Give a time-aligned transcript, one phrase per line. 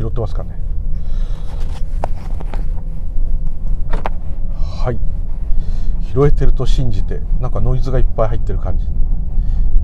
[0.00, 0.58] 拾ってますかね。
[4.82, 4.98] はい。
[6.10, 8.86] 拾えてると信じてなんかノイズがいっぱい入ってる感じ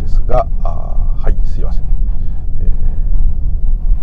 [0.00, 1.84] ですがあはいすいません、
[2.62, 2.70] え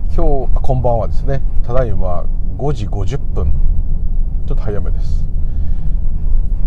[0.09, 1.41] ー、今日こんばんはですね。
[1.63, 2.25] ただいま
[2.57, 3.52] 5時50分
[4.48, 5.25] ちょっと早めです、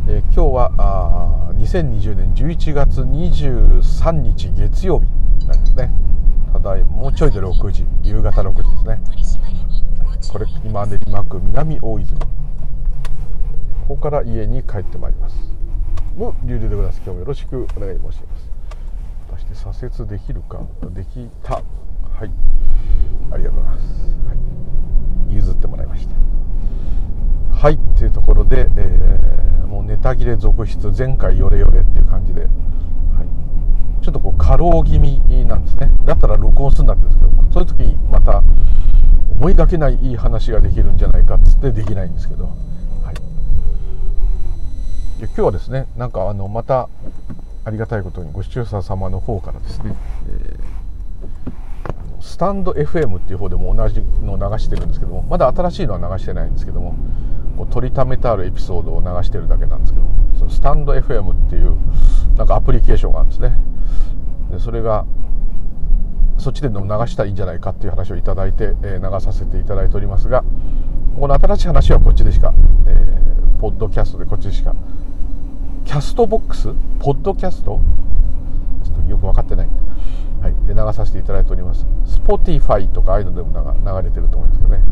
[0.08, 5.06] えー、今日はあ2020年11月23日月曜日
[5.46, 5.92] なんですね。
[6.56, 9.50] ただいもうちょいで6時夕方6時ですね。
[10.32, 12.18] これ今練馬区南大泉。
[12.18, 12.28] こ
[13.88, 15.36] こから家に帰ってまいります。
[16.16, 17.02] もう流でございます。
[17.04, 18.50] 今日もよろしくお願い申し上げます。
[19.28, 20.62] 果たして左折できるか
[20.94, 21.56] できた。
[21.56, 21.60] は
[22.24, 22.30] い。
[23.30, 23.84] ありがとうございます、
[24.28, 24.34] は
[25.30, 26.14] い、譲ってもらいました
[27.54, 27.78] はい。
[27.98, 32.48] というところで、えー、もうネタ切れ続出前回よれよれっていう感じで、
[34.06, 35.90] ちょっとこう過労気味なんですね。
[36.04, 38.40] だったら録音するんだってんですけどそういう時にまた
[39.32, 42.44] 思いがけないいい話ができるんじゃないかっつってできないんですけど。
[42.44, 43.16] はい。
[45.18, 46.88] 今日はですねなんかあのまた
[47.64, 49.96] ありがたいことにご視聴者様の方からですね、
[50.28, 56.94] えー、スタンド FM っていう方でも同じのを流してるんですけどもまだ新しいのは流してないんですけども
[57.56, 60.06] こう取りためてあるエピソードを流してるだけなんですけど
[60.38, 61.76] そのスタンド FM っていう
[62.36, 63.75] なんかアプリケーションがあるんですね。
[64.58, 65.04] それが
[66.38, 70.44] そっちでも流したらいいんじゃないかっていう話をいただいて、えー、流させていただいておりますが
[71.18, 72.52] この新しい話はこっちでしか、
[72.86, 74.74] えー、ポッドキャストでこっちでしか
[75.84, 76.68] キャストボックス？
[76.98, 77.80] ポッドキャスト？
[78.84, 79.68] ちょっとよく分かってない、
[80.42, 81.86] はい、で流させていただいております。
[82.04, 84.82] Spotify とかああいうのでも流れてると思いますけどね、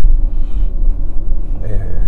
[1.65, 2.01] え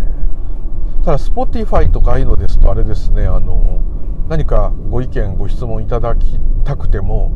[1.03, 3.81] ー、ただ Spotify とかああいうのですとあれですねあの
[4.29, 7.31] 何かご意見ご質問いただきたくても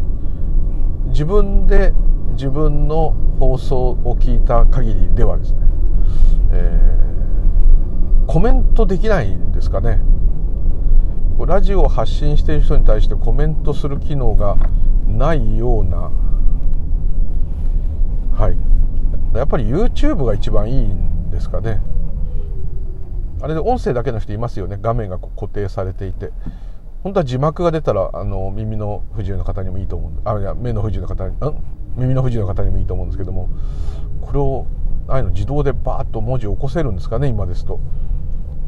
[1.07, 1.93] 自分で
[2.33, 5.59] 自分の放送を聞いた限りではですね、
[6.51, 10.00] えー、コメントできないんですかね。
[11.47, 14.56] ラジオを発信している人に対してコメントする機能が
[15.06, 16.11] ないような。
[18.37, 19.37] はい。
[19.37, 21.81] やっぱり YouTube が一番いいんですかね。
[23.41, 24.79] あれで音声だけの人いますよね。
[24.81, 26.31] 画面が固定されていて。
[27.03, 31.38] 本当は字幕が出たらあの耳の不自由な方にもいいと思うあいや目の不自由な方にん？
[31.97, 33.49] 耳の不自由な方にもいいと思うんですけども
[34.21, 34.66] これを
[35.09, 37.81] ああいうの自動でバーッと文字を起こせるんですかね今ですと。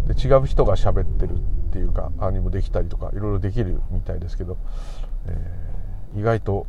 [0.07, 1.39] で違う人が喋ってるっ
[1.73, 4.57] ていうかあにもできたりとかいろいろできるみたいですけど、
[5.27, 6.67] えー、意外と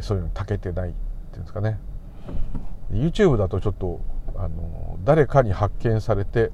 [0.00, 0.92] そういうのに長けてないっ
[1.30, 1.78] ていうんですかね。
[2.92, 4.00] YouTube だとちょっと
[4.36, 6.50] あの誰かに発見されて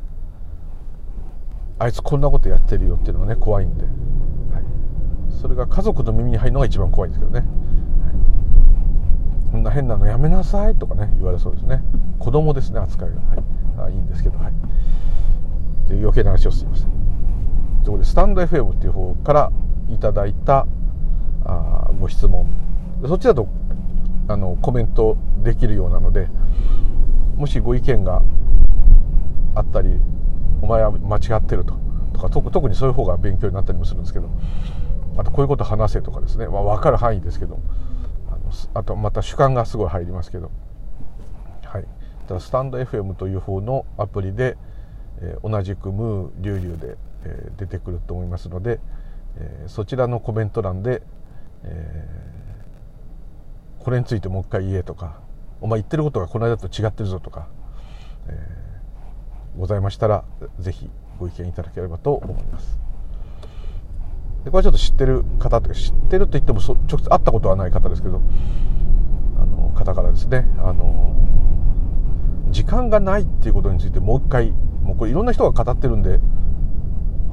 [1.79, 3.93] あいつこんなことやってるよっていうのがね怖いんで、はい、
[5.41, 7.49] それが家族の耳に入るのが一番怖いんですけどね、はい、
[9.53, 11.83] こんな変なのやめなさいとかね言われそうですね。
[12.19, 14.53] 子供ですね扱いが、はい、あいいんですけどはい。
[15.87, 16.87] という余計な話をしています
[17.85, 19.53] ところでスタンド FM っていう方から
[19.89, 20.67] いただいた
[21.45, 22.49] あご質問。
[23.07, 23.47] そっちだと
[24.29, 26.29] あのコメントできるようなので
[27.37, 28.23] もしご意見が
[29.55, 30.01] あったり
[30.67, 31.79] お前は間違ってると。
[32.13, 34.29] とか特にそういう方が勉強になったりもするんですけど。
[35.19, 37.59] あとこういうこと話せとかですね、まあ、分かる範囲ですけど。
[38.29, 38.39] あの
[38.75, 40.51] あとまた主観がすごい入りますけど、
[41.65, 41.85] はい、
[42.29, 44.57] だスタンド FM という方のアプリで
[45.21, 48.81] えー、同じくムーリュウリュウで、えー、出てくると思いますので、
[49.37, 51.03] えー、そちらのコメント欄で、
[51.65, 52.09] え、
[53.81, 55.21] これについてもう一回言えとか
[55.61, 57.49] お前言ってることがこの間と違ってるぞとか、
[58.29, 58.66] え、
[59.57, 60.25] ございましたら
[60.59, 62.79] 是非ご意見いただければと思います。
[64.45, 68.23] でこれはちょっと知ってる方とか知ってると言っても直接会ったことはない方ですけど
[69.41, 71.17] あの方からですねあの
[72.51, 74.53] 時間がないっていうことについてもう一回
[74.83, 76.21] もうこれいろんな人が語ってるんで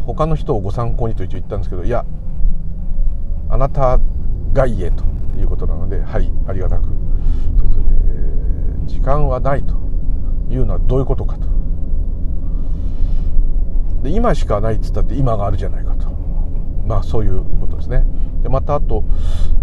[0.08, 2.04] 他の人をご参考にと一応言ったんですけどいや
[3.48, 4.00] あなた
[4.54, 5.04] が言えと
[5.40, 7.86] いうことなのではいありがたくそうですね、
[8.86, 9.76] 時間はないと
[10.50, 11.53] いうのはどういうことかと
[14.04, 16.12] で今しかないっつったって今があるじゃないかと。
[16.86, 18.06] まあそういうことですね。
[18.44, 19.04] でまたあと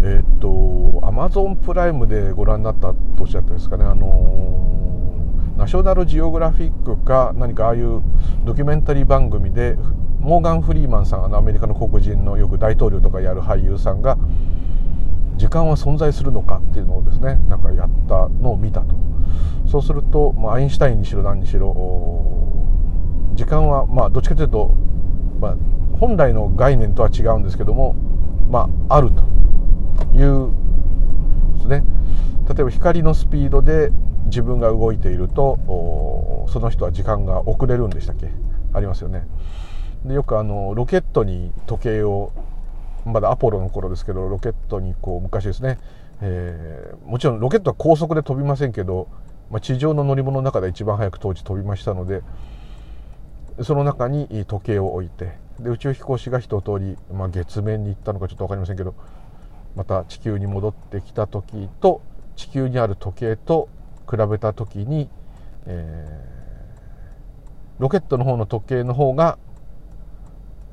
[0.01, 3.85] えっ、とアマゾンプライムでご覧になったとおっしゃったんですかね。
[3.85, 4.71] あのー
[5.61, 8.01] ナショナルジオグラフィックか何かああいう
[8.45, 9.77] ドキュメンタリー番組で
[10.19, 14.17] モーガン・フリーマンさんあのアメリカの黒人のよく大統領とかやる俳優さんが
[15.35, 18.95] 時間は存在するのかっていうのをですねなんかやったのを見たと。
[19.67, 21.67] そうすると、まあ、アインシュタインにしろ何にしろ
[23.33, 24.73] 時間はまあどっちかというと、
[25.39, 25.55] まあ、
[25.97, 27.95] 本来の概念とは違うんですけども
[28.49, 29.23] まああると
[30.15, 30.51] いう
[31.55, 31.83] ですね。
[32.47, 33.91] 例えば光のスピードで
[34.25, 38.29] 自分が動いているとその人は時間が遅れるんでしたっけ？
[38.73, 39.27] ありますよね。
[40.05, 42.31] でよくあのロケットに時計を
[43.05, 45.79] まだアポロの頃ですけどロケットにこう昔ですね、
[46.21, 49.07] えー、もちろんロケットは高速で飛びませんけど、
[49.49, 52.21] まあ、地上の乗り物の中で一番早く当時飛びましたので
[53.63, 58.95] その中に時計を置いてで宇宙飛行士が一通り、まあ、月面に行ったのかちょっと分かりませんけど
[59.75, 62.01] また地球に戻ってきた時と
[62.35, 63.69] 地球にある時計と
[64.09, 65.09] 比べた時に、
[65.65, 69.37] えー、ロケットの方の時計の方が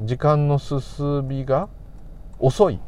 [0.01, 1.69] 時間の進みが
[2.39, 2.81] 遅い。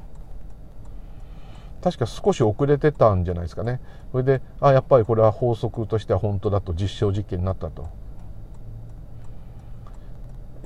[1.83, 3.81] 確か少し遅れてたんじゃないですかね。
[4.13, 7.89] それであやっぱりこれは法則としては本当だと実証実験になったと。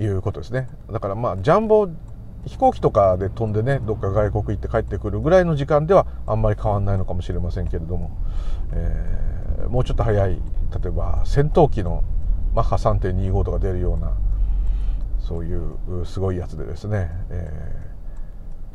[0.00, 0.68] いうことですね。
[0.90, 1.88] だからまあジャンボ
[2.46, 8.10] 飛行機とかで飛んでねどっか外国行って帰ってくるぐらいの時間ではあんまり変わんないのかもしれませんけれども、
[8.72, 10.38] えー、もうちょっと早い例
[10.88, 12.04] えば戦闘機の
[12.54, 14.12] マッハ3.25とか出るような
[15.20, 17.92] そういうすごいやつでですね、え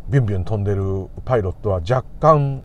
[0.09, 2.63] ー、ビュンビュン飛んでるパイロットは若干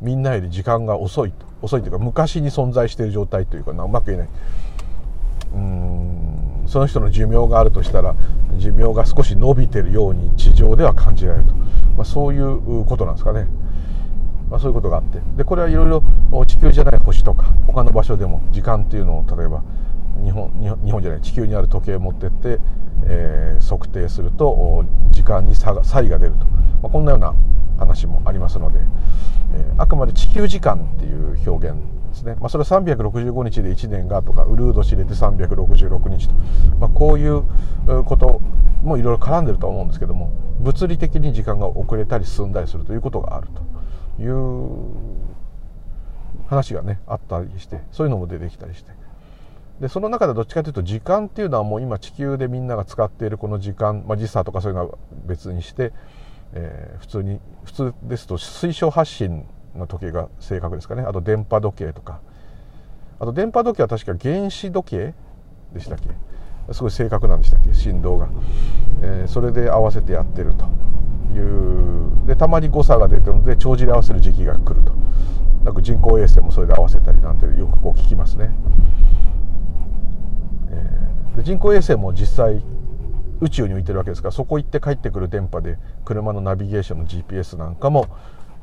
[0.00, 1.32] みんなより時間が遅い
[1.62, 4.28] 遅いというか昔に存在している状態というかうまく言えない。
[5.54, 6.05] うん。
[6.66, 8.14] その人の寿命があるとしたら
[8.58, 13.46] 寿命が少し伸びてるように地上では感じられると、まあ、そういうことなんですかね、
[14.50, 15.20] まあ、そういうことがあって。
[15.36, 16.02] でこれはいろいろ
[16.46, 19.62] 地球じゃない星とか他の場所でも時間っていうのを例えば
[20.24, 20.50] 日本
[20.84, 22.58] 日本じゃない地球にある時計を持ってって、
[23.04, 26.38] えー、測定すると時間に差が差異が出ると、
[26.82, 27.34] まあ、こんなような
[27.78, 28.80] 話もありますので、
[29.54, 31.76] えー、あくまで地球時間っていう表現
[32.16, 36.34] ですね、まあ、それは365日で1年がとかウルード知れて366日と、
[36.78, 37.44] まあ、こういう
[38.04, 38.40] こと
[38.82, 40.30] もいろいろ絡んでるとは思うんですけども
[40.60, 43.76] 物理的に時間が遅れたり進んだりするということがあると。
[44.18, 44.68] いう
[46.48, 48.92] 話がねあったりしてそういうのも出てきたりして。
[49.80, 55.92] でその中でどっちかというと時間っていうのはもう今地球でみんなが使っているこの時間、まあ、時差とかそういうのは別にして、
[56.54, 59.44] えー、普通に普通ですと水晶発信
[59.76, 61.02] の時計が正確ですかね。
[61.02, 62.20] あと電波時計とか。
[63.18, 65.14] あと電波時計は確か原子時計
[65.72, 66.74] でしたっけ？
[66.74, 67.72] すごい正確なんでしたっけ？
[67.72, 68.28] 振動が、
[69.02, 70.64] えー、それで合わせてやってると
[71.34, 72.26] いう。
[72.26, 74.92] でたまに誤差が出てるので帳尻合わせる時期が来ると。
[75.64, 78.50] なんか人工衛星もそれで合わせたりなんてよくこう聞きますね、
[80.70, 82.62] えー、で人工衛星も実際
[83.40, 88.06] 宇宙に浮いてるわけですからそこ行って帰ってくる電波で車のナビゲーションの GPS なんかも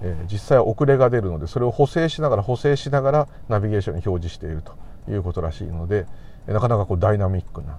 [0.04, 4.76] え、実際は遅れが出るのでそれを補正しながら補正しながらナビゲーションに表示していると
[5.12, 6.06] いうことらしいので
[6.48, 7.78] なかなかこうダイナミックな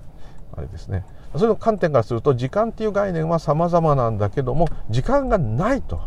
[0.56, 1.04] あれですね。
[1.36, 6.00] それの観点からすると時間っていう概念は様々なんだけども時間がないと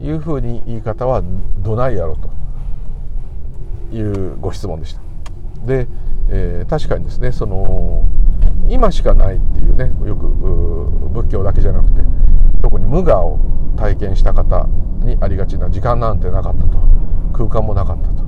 [0.00, 1.22] いうふうに言い方は
[1.58, 2.42] どないやろと。
[3.92, 5.00] いうご質問でした。
[5.66, 5.86] で、
[6.28, 8.04] えー、確かにですねその
[8.68, 12.00] 今しかないっていうねよく仏教だけじゃなくて
[12.62, 13.38] 特に無我を
[13.76, 14.66] 体験した方
[15.00, 16.78] にありがちな時間なんてなかったと。
[17.32, 18.22] 空間もなかったと。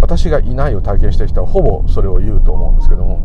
[0.00, 3.20] 私がいないを体験した人はほぼそれを言うと思うんですけども。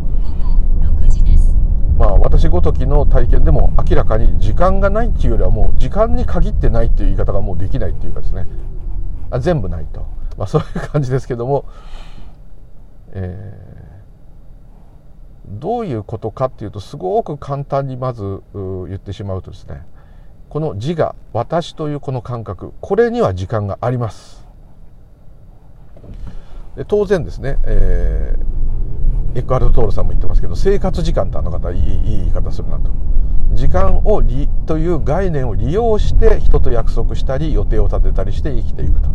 [1.98, 8.48] まあ私ごときの体験でも明らかに時間がないっていうよりはもう時間に限ってないっていう言い方がもうできないっていうかですね。
[9.30, 10.06] あ全部ないと、
[10.38, 11.66] まあ、そういう感じですけども、
[13.14, 13.73] えー、
[15.46, 19.82] どういうことかっていうとすごく簡単にまず言ってしまうとですね
[20.50, 24.44] この自我私というこの感覚これには時間があります。
[26.76, 32.92] で当然ですね、えー、エクアルト・トールさんも言ってますけど生活時間ってあの方いいいい言い方するなと。
[33.54, 39.10] 時間をりという概念を利用して人と約束したり予定を立てたりして生きていくと。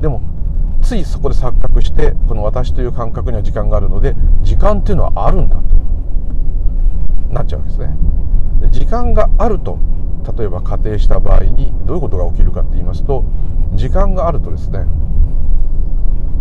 [0.00, 0.22] でも
[0.84, 5.62] ついそこで錯覚してこの私という感覚には時間があるので時間っていうのはあるんだと。
[7.30, 7.96] なっちゃうんですね。
[8.60, 9.78] で時間があると
[10.38, 13.24] 例えば仮定した場合にどういうことが起きるかって言いますと
[13.74, 14.86] 時間があるとですね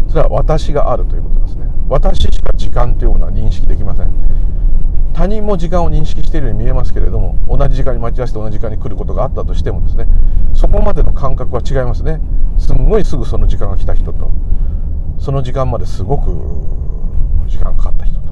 [0.07, 1.65] それは私があるということですね。
[1.89, 4.09] 私しか時間というものは認識できません。
[5.13, 10.07] 他人も時間を認識しているように見えますけれども同じ時間に待ち合わせて同じ時間に来ることがあったとしてもですね
[10.55, 12.19] そこまでの感覚は違いますね。
[12.57, 14.31] すんごいすぐその時間が来た人と
[15.19, 16.29] その時間まですごく
[17.49, 18.23] 時間かかった人と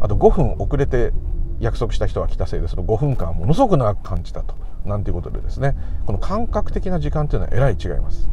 [0.00, 1.12] あと5分遅れて
[1.60, 8.28] 約束した人が来たせいでその5分間はものすごく長く感じたとなんていうことでですねこの感覚的な時間っていうのはえらい違います。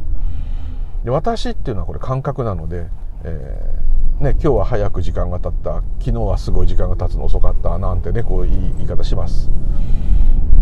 [1.04, 2.88] で私っていうのはこれ感覚なので、
[3.24, 3.79] えー、
[4.20, 5.76] ね、今日は早く時間が経った。
[5.98, 9.50] 昨日はすごい時間が経つの遅かったなんてねこういい言い方します。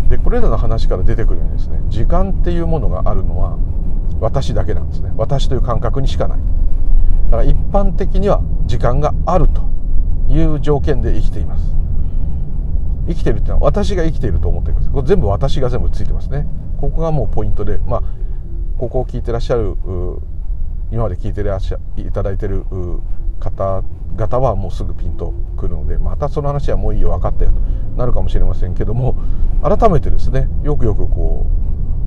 [0.09, 3.59] でこれらの話から出てくるようにですね時間っていうものがあるのは
[4.21, 5.13] 私だけなんですね。
[5.17, 6.39] 私という感覚にしかない。
[6.39, 9.63] だから一般的には時間があると
[10.29, 11.75] いう条件で生きています。
[13.09, 14.93] 生きてるっていうのは私が生きていると思ってください。
[14.93, 16.47] これ全部私が全部ついてますね。
[16.77, 18.03] ここがもうポイントでまあ
[18.79, 19.75] ここを聞いてらっしゃる
[20.93, 22.65] 今まで聞いてらっしゃいただいてる
[23.41, 27.61] 方々はもうすぐピンとくるのでまたその話はもういいよ分かったよと
[27.97, 29.17] なるかもしれませんけども
[29.63, 31.47] 改めてですねよくよくこ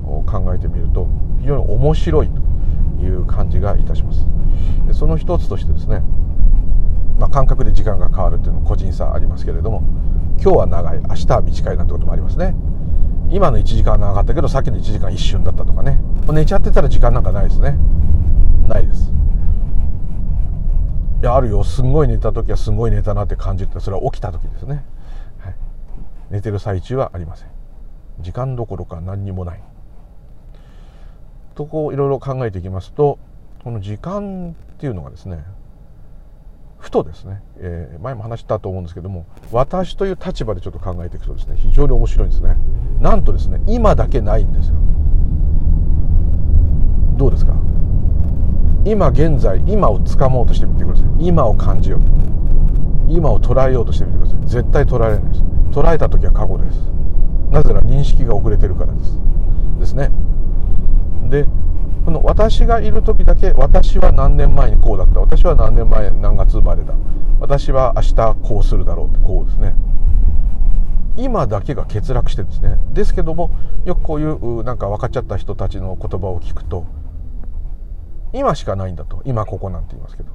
[0.04, 1.08] う考えてみると
[1.40, 4.26] 非常に面白いという感じがいたします。
[4.86, 6.02] でその一つとしてですね、
[7.18, 9.82] まあ、感覚で時間が変わるっていうのも個人差ありますけれども
[10.40, 12.54] 今日は長い明日は短いなんてこともありますね。
[13.30, 15.98] 今の1時間は長かったけどさっきの1時間一瞬だったとかね。
[16.30, 17.78] 寝ちゃってたら時間なんかないですね。
[18.68, 19.12] ないです。
[21.22, 21.62] いやあるよ。
[21.62, 24.84] すんごい寝た時はすごい寝たなって感じてそれは起きた時ですね、
[25.38, 25.54] はい、
[26.30, 27.48] 寝てる最中はありません。
[28.20, 29.62] 時間どころか何にもない。
[31.54, 33.18] とこういろいろ考えていきますと
[33.62, 35.44] この時間っていうのがですね
[36.78, 42.56] ふとですね、えー、前も話したと思うんですけども私という立場でちょっと考えていくとですね非常に面白いんですね。
[43.00, 44.74] なんとですね今だけないんですよ。
[47.16, 47.52] どうですか？
[48.84, 51.06] 今現在今を掴もうとしてみてください。
[51.20, 52.00] 今を感じよう。
[53.08, 54.40] 今を捉えようとしてみてください。
[54.46, 55.44] 絶対捉えられないです。
[55.70, 56.78] 捉えた時は過去です。
[57.50, 59.18] なぜなら認識が遅れてるからです。
[59.78, 60.10] ですね。
[61.28, 61.46] で
[62.04, 65.20] この私がいる時だけ私は何年前にこうだった。
[65.20, 66.94] 私は何年前何月生まれだ。
[67.38, 69.74] 私は明日こうするだろうってこうですね。
[71.16, 72.78] 今だけが欠落してるんですね。
[72.92, 73.50] ですけども
[73.84, 76.86] よくこういうなんか分かっちゃった人たちの言葉を聞くと
[78.32, 79.22] 今しかないんだと。
[79.24, 80.30] 今ここなんて言いますけど。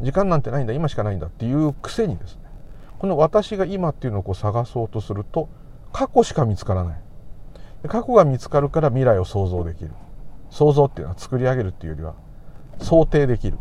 [0.00, 0.72] 時間なんてないんだ。
[0.72, 2.42] 今しかないんだっていうくせにですね。
[2.98, 5.48] この私が今っていうのをこう探そうとすると
[5.92, 7.00] 過去しか見つからない。
[7.88, 9.90] 過去が見つかるから未来を想像できる。
[10.50, 12.14] 想像っていうのは作り上げるっていうよりは
[12.78, 13.58] 想定できる。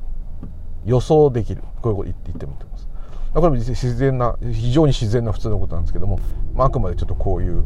[0.85, 1.63] 予想できる。
[1.81, 2.91] こういうこと言ってみてます。
[3.33, 6.19] これも自然な非常に自然な普通のことなんですけども、
[6.53, 7.63] まあ、あくまでちょっとこういう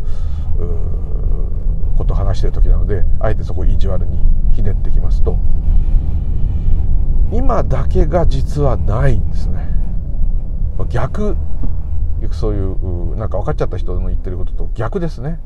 [1.97, 4.19] ことを話してる時なのであえてそこを意地悪に
[4.53, 5.37] ひねってきますと
[7.31, 9.67] 今だけが実はないんですね。
[10.89, 11.35] 逆
[12.31, 15.39] そういうなんか分かっちゃった人の言ってることと逆ですね。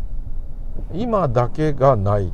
[0.94, 2.32] 今だけがない。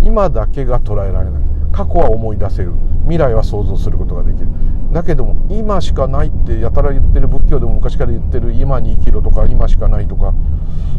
[0.00, 1.42] 今だけが捉えられない。
[1.72, 2.72] 過去は思い出せる。
[3.02, 4.48] 未来は想像することができる。
[4.92, 10.32] だけども今しかないってやたら言ってる仏教でも昔から言ってる今に生きろとか今しかないとか、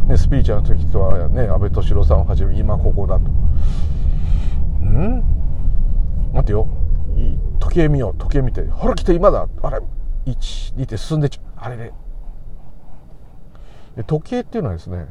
[0.06, 3.30] ね、スピリチュアの時とはね安倍敏郎さんをはじめ今ここだと。
[4.84, 5.24] ん？
[6.32, 6.68] 待ってよ。
[7.60, 8.14] 時計見よう。
[8.18, 8.62] 時計見て。
[8.62, 9.48] ほら来て今だ。
[9.62, 9.78] あれ
[10.26, 11.92] ？12って進んでちゃあれね
[14.06, 15.06] 時計っていうのはですね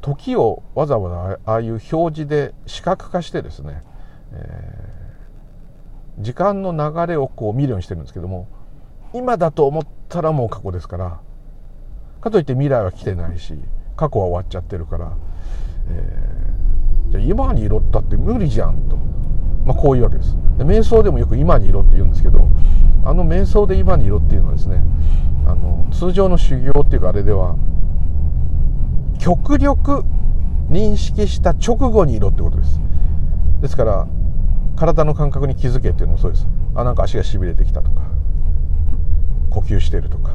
[0.00, 3.82] 時をわざわざああいう表示で視覚化してですね、
[4.32, 5.01] えー、
[6.22, 8.48] 時間の流れをこう見るようにしてるんですけども
[9.12, 11.20] 今だと思ったらもう過去ですから
[12.20, 13.54] かといって未来は来てないし
[13.96, 15.12] 過去は終わっちゃってるから、
[15.88, 18.96] えー、じゃ今にいろったって無理じゃんと、
[19.66, 20.36] まあ、こういうわけです。
[20.56, 22.48] で瞑想でもよく今にいろって言うんですけど
[23.04, 24.82] あの瞑想で今にいろっていうのはですね
[25.44, 27.56] あの通常の修行っていうかあれでは
[29.18, 30.04] 極力
[30.68, 32.80] 認識した直後にいろってことです。
[33.60, 34.06] ですから
[34.82, 36.48] 体の感覚に気づけっていうのもそうです。
[36.74, 38.02] あなんか足がしびれてきたとか。
[39.50, 40.32] 呼吸してるとか。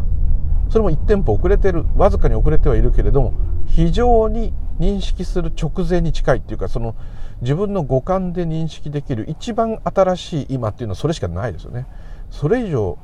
[0.70, 3.34] それも1テンポ遅れてるわずかに遅れてはいるけれども
[3.66, 6.94] 非常に認識する直前に近いっていうかその
[7.42, 11.86] 自分の五感で認識できる一番新しい今っていうのはそれしかないですよね。
[12.32, 12.98] それ以上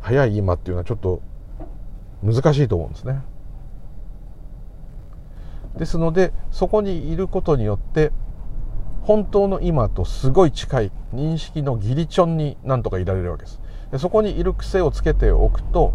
[0.00, 1.22] 早い今っていうのはちょっと
[2.22, 3.22] 難しいと思うんですね。
[5.78, 8.12] ですのでそこにいることによって
[9.06, 13.60] 本当の今とすごい近い認識のギリチョンになんとかいられるわけです。
[13.92, 15.94] でそこにいる癖をつけておくと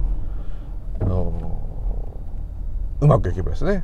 [1.01, 2.17] あの
[3.01, 3.83] うまくいけばですね。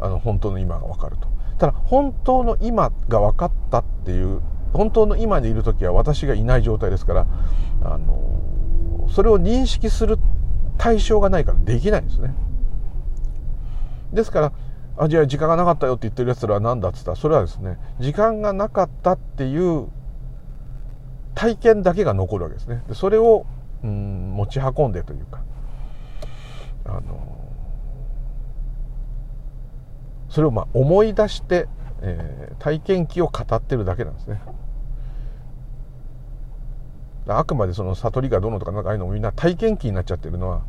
[0.00, 1.28] あの本当の今が分かると。
[1.58, 4.40] ただ本当の今が分かったっていう
[4.72, 7.26] 本当の今にいる時は私がいない状態ですから
[7.84, 10.18] あのそれを認識する
[10.78, 12.34] 対象がないからできないんですね。
[14.12, 14.52] ですから
[14.96, 19.88] あじゃあ時間がなかったよって言ってるやつらは何だっつったらそれはですね時間がなかったっていう
[21.34, 22.84] 体験だけが残るわけですね。
[22.86, 23.44] でそれを
[23.82, 25.42] うん持ち運んでというか
[26.84, 27.34] あの
[30.28, 31.66] それをまあ思い出して、
[32.00, 34.40] えー、体験記を語ってるだけなんですね。
[37.26, 40.62] あくまでその悟りがどうのとかなんかああいうのもみんな体験記になっちゃってるのは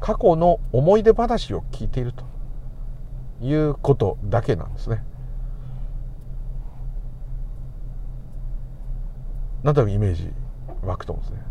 [0.00, 2.31] 過去の思い出話を聞いていると。
[3.42, 5.04] いうことだけなんですね。
[9.62, 10.30] なんとなくイメージ
[10.82, 11.46] 湧くと思うんですね。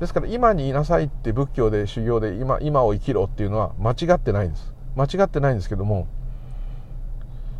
[0.00, 4.74] ですから今にいなさいって仏教で修行で今今を生きろっていうのは間違ってないんです。
[4.96, 6.08] 間違ってないんですけども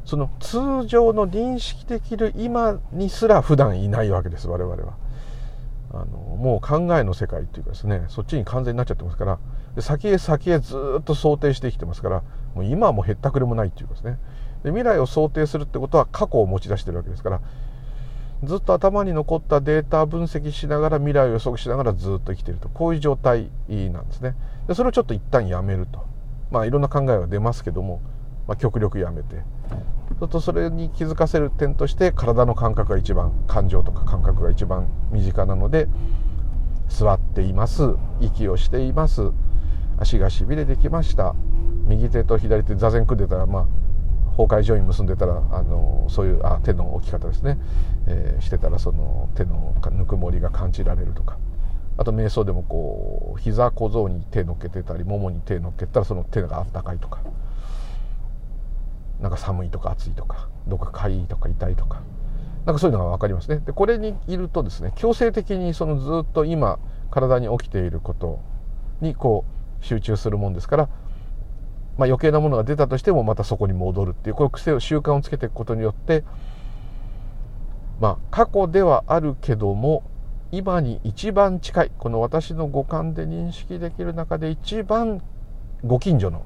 [0.05, 4.95] その通常の認識できる今にすら普段いないわけです我々は。
[5.93, 9.39] あのもう考えの世界っていうかですねそっちに完全になっちゃってますから
[9.75, 12.23] で先へ先へずっと想定してきてますから
[12.55, 14.19] もう今はもうへったくれもないっていうかですね。
[14.63, 17.41] で未来を想定するってことは過去を持ち出してるわけですから
[18.45, 22.69] ずっと頭に残ったデータ分析しながら未来を予測しながらずっと生きてると。
[22.71, 24.35] こういう状態なんですね。
[24.67, 26.07] でそれをちょっと一旦やめると。
[26.51, 28.01] まあいろんな考えが出ますけども、
[28.49, 29.37] まあ、極力やめて。
[30.19, 35.89] そとそれに気づかせる点として体の感覚が一番感情とか感覚が一番身近なので
[36.89, 37.95] 座っています。
[38.21, 39.31] 息をしています。
[39.99, 41.35] 足がしびれてきました。
[41.91, 43.67] 右手と左手座禅組んでたらまあ
[44.37, 47.59] 崩壊ジョイン結んでたらあのそういうあ手の置き方ですね、
[48.07, 51.37] えー、してたらその手のぬくもりが感じられるとか。
[51.99, 57.21] あと瞑想でもこう膝小僧に手のっけてたりももに手のっけたらその手があったかいとか。
[59.21, 62.01] なんか寒いとか暑いとかどっかかいとか痛いとか。
[62.65, 63.59] なんかそういうのが分かりますね。
[63.59, 66.79] でこれにいるとですね強制的にそのずっと今
[67.11, 68.41] 体に起きていること
[69.03, 69.45] にこ
[69.83, 70.89] う集中するもんですから
[71.99, 76.25] まあ、余計なものが出たとしてもまたそこに戻るっていうこの癖を習慣をつけていくことによって
[78.01, 80.03] まあ過去ではあるけども
[80.53, 85.23] 今に一番近いこの私の五感で認識できる中で一番
[85.85, 86.45] ご近所の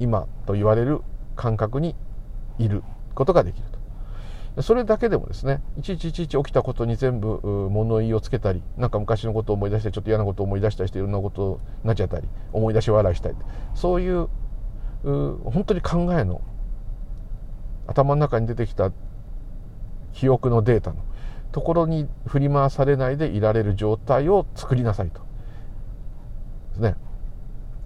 [0.00, 1.00] 今と言われる
[1.36, 1.94] 感覚に
[2.58, 2.82] いる
[3.14, 3.82] ことができると。
[4.60, 7.38] それだけでもですねいちいちいちいち起きたことに全部
[7.70, 13.36] 物言いをつけたりなんか昔のことを思い出してちょっと嫌なことを思い出したりしていろんなことになっちゃったり思い出し笑いしたり
[13.74, 14.28] そういう
[15.02, 16.42] 本当に考えの
[17.86, 18.92] 頭の中に出てきた
[20.12, 21.04] 記憶のデータの
[21.50, 25.20] ところに振り回されないでいられる状態を作りなさいと。
[26.70, 26.96] ですね。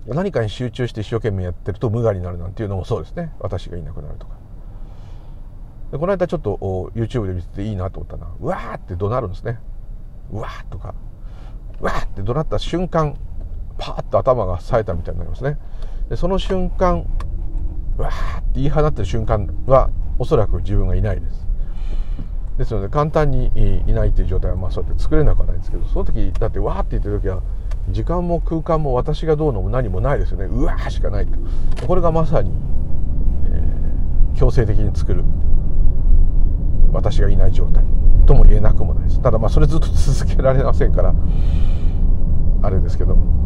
[0.07, 3.33] 何かに集中して一生懸命やってると無我になるなんていうのもそうですね。
[3.41, 4.35] 私がいなくなるとか。
[5.91, 6.57] でこの間ちょっと
[6.95, 9.59] YouTube で見てていいなと思ったのはうわーって怒鳴るんですね。
[10.31, 10.95] うわーとか。
[11.81, 13.17] うわーって怒鳴った瞬間
[13.79, 15.59] パーッと頭が冴えたみたいになりますね。
[16.09, 17.05] でその瞬間
[17.99, 21.47] わーって言い放ってる瞬間はおそらく自分がいないです。
[22.59, 23.51] ですので簡単に
[23.87, 27.43] いないっていう状態はまあそうやって作れなくはないんですけどその時だってわーって言ってる時は
[27.91, 30.47] 時間も空間も私がどうのも何もないですよね。
[30.47, 31.87] うわーしかないと。
[31.87, 32.51] これがまさに、
[33.47, 35.25] えー、強制的に作る
[36.93, 37.85] 私がいない状態。
[38.27, 39.23] とも言えなくもないです。
[39.23, 41.15] ただまあそれずっと続けられませんから
[42.63, 43.46] あれですけども。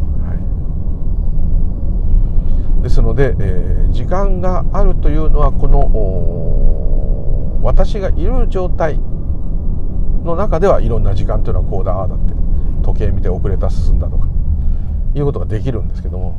[2.81, 8.97] ですので、えー、時間があるというのはこの私がいる状態
[10.23, 12.33] の中ではいろんな時間というのはこうだああだって
[12.83, 14.27] 時計見て遅れた進んだとか
[15.15, 16.35] いうことができるんですけども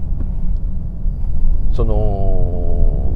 [1.72, 3.12] その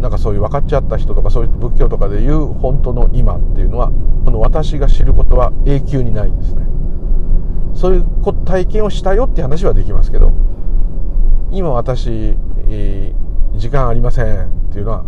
[0.00, 3.92] なんかそういう分かっちゃった人とかそういう仏教とかでいう本当の今っていうのは
[4.24, 6.66] この私が知ることは永久にないんですね。
[7.74, 10.32] そういう体験をしたよって話はできますけど
[11.52, 12.36] 今私、
[12.68, 15.04] えー、時間ありませんっていうのは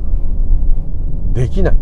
[1.33, 1.77] できない。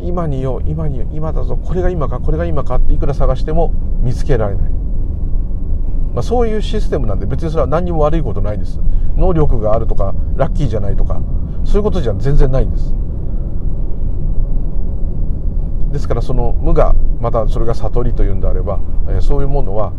[0.00, 8.80] 今によ今に今だぞこれが今かこれが今かっていくら探しても見つけられない、まあ、そういうシステムなんで別にそれは何にも悪いことないです。
[9.16, 11.20] 能力があるとかラッキーじゃないとか
[11.64, 12.94] そういうことじゃ全然ないんです。
[15.92, 18.80] ですからその無がまたそれが悟りというんであれば、
[19.20, 19.92] そういうものは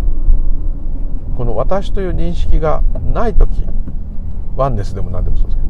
[1.36, 3.66] この私という認識がない時
[4.56, 5.68] ワンネスでも何でもそうですけど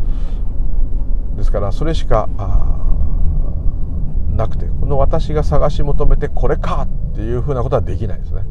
[1.37, 2.29] ですからそれしか
[4.31, 8.43] なくてこの私が探し求めてこれかっていうふうなことはできないですね。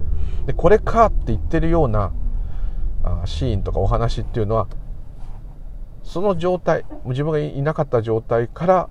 [0.47, 2.13] でこれかって言ってるような
[3.25, 4.67] シーンとかお話っていうのは
[6.03, 8.89] その状態自分がいなかった状態から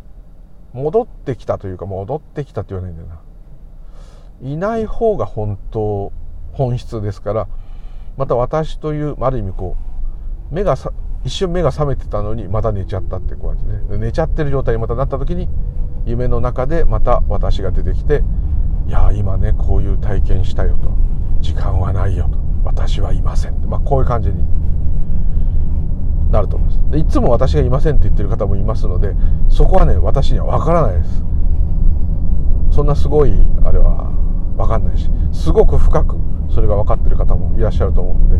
[0.73, 3.19] 戻ってきたというか戻ってきたって言わないんだよな。
[4.41, 6.11] いない方が本当
[6.53, 7.47] 本質ですから
[8.17, 9.75] また私というある意味こ
[10.51, 10.91] う目がさ
[11.23, 13.97] 一瞬目が覚めてたのにまた寝ちゃったって感じね。
[13.97, 15.47] 寝ちゃってる状態にまたなった時に
[16.05, 18.23] 夢の中でまた私が出てきて
[18.87, 20.91] 「いや今ねこういう体験したよ」と
[21.39, 24.43] 「時間はないよ」と「私はいません」まあ、こういう感じに
[26.29, 26.91] なると思います。
[26.91, 29.15] でいつも私がいませんって言ってる方もいますので
[29.49, 31.23] そこはね私には分からないです。
[32.71, 34.11] そんなすごいあれは
[34.57, 36.17] 分かんないしすごく深く
[36.53, 38.35] それが分かってる方もいらっしゃると思うので。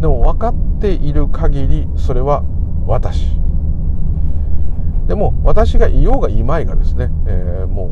[0.00, 2.42] でも分かっている限りそれは
[2.86, 3.36] 私。
[5.06, 7.90] でも私がいようがいまいがですね、えー、も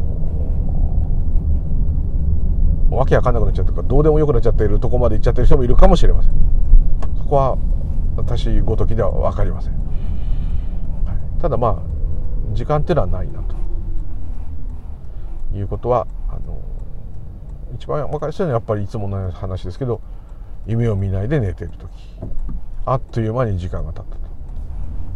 [2.91, 6.33] わけわかんなくなっちゃったかどうでもよくなっちゃっているとこまで行っちゃってる人もいるかもしれません。
[7.19, 7.57] そこは
[8.17, 9.75] 私ごときでは分かりません、
[11.41, 13.57] ただまあ時間っていうのはないなと。
[15.55, 16.61] いうことはあの
[17.75, 20.01] 一番分かりやすいのはやっぱりいつもの話ですけど
[20.67, 21.91] 夢を見ないで寝てる時。
[22.85, 24.21] あっという間に時間が経ったと。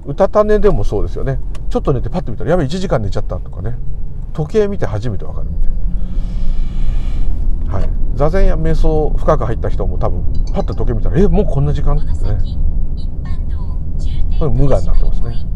[0.06, 1.38] うたた寝でもそうですよね。
[1.68, 3.76] ちょっと寝てパッと見たらやべ1時間寝ちゃったとかね。
[4.32, 5.70] 時計見て初めて分かるみたい。
[7.68, 7.90] なはい。
[8.14, 11.96] 座禅や瞑想深く入った人も多分パッと時計見たらえもうこんな時間？
[11.96, 12.12] ってね。
[14.40, 15.46] 無我になってますね。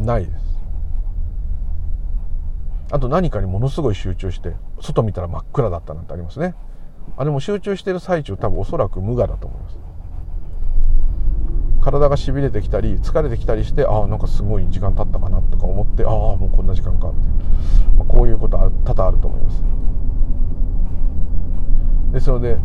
[0.00, 0.37] ないです
[2.90, 6.54] あと何かにものすごい集中して外見たら真っ暗だったなんてありますね。
[7.16, 9.78] あれも集中してる最中多分おそらく無我だと思います。
[11.82, 17.08] 体がしびれてきたり疲れてきたりしてああなんかすごい時間経ったかなとか思ってああもうこんな時間か。
[17.08, 17.30] みたい
[17.96, 19.62] な、まあ、こういうことは多々あると思います。
[22.12, 22.56] ですので、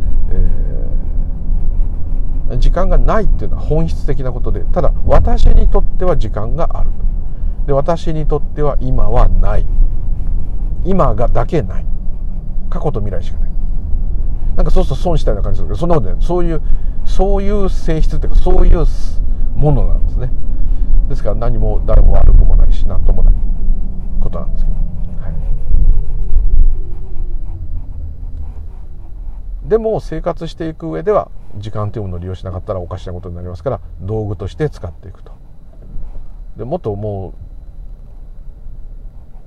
[2.50, 6.90] えー、時間がないっていうのは本質的なことでただ私にとっては時間がある。
[7.68, 9.66] で私にとっては今はない。
[10.86, 11.86] 今がだけない。
[12.69, 13.50] 過去と未来しかない。
[14.56, 15.67] なんかそうすると損したような感じする。
[15.69, 16.17] けどそんなことない。
[16.22, 16.62] そういう
[17.06, 18.86] そういう性質っていうかそういう
[19.56, 20.32] ものなんですね。
[21.10, 23.34] ですから何も誰も悪くもないし何ともない
[24.22, 24.78] ことなんですけど、
[25.22, 25.30] は
[29.65, 35.34] い、でも生活していく上では時間というものを利用しなかったらおかしなことになりますから道具として使っていくと。
[36.58, 37.34] でもっともう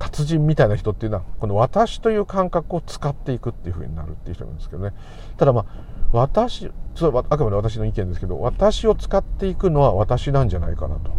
[0.09, 4.93] 達人みたいな人っていうのはこの私という感覚を使っていくっていうふうになるっていう人なんですけどね。
[5.37, 5.65] ただまあ
[6.13, 11.11] 私それはあくまで私の意見ですけど私を使っていくのは私なんじゃないかなと。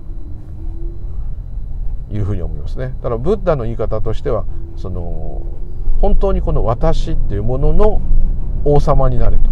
[2.11, 2.95] いうふうに思いますね。
[3.03, 4.47] だからブッダの言い方としては
[4.77, 5.43] その
[6.01, 8.01] 本当にこの私っていうものの
[8.65, 9.51] 王様になれと。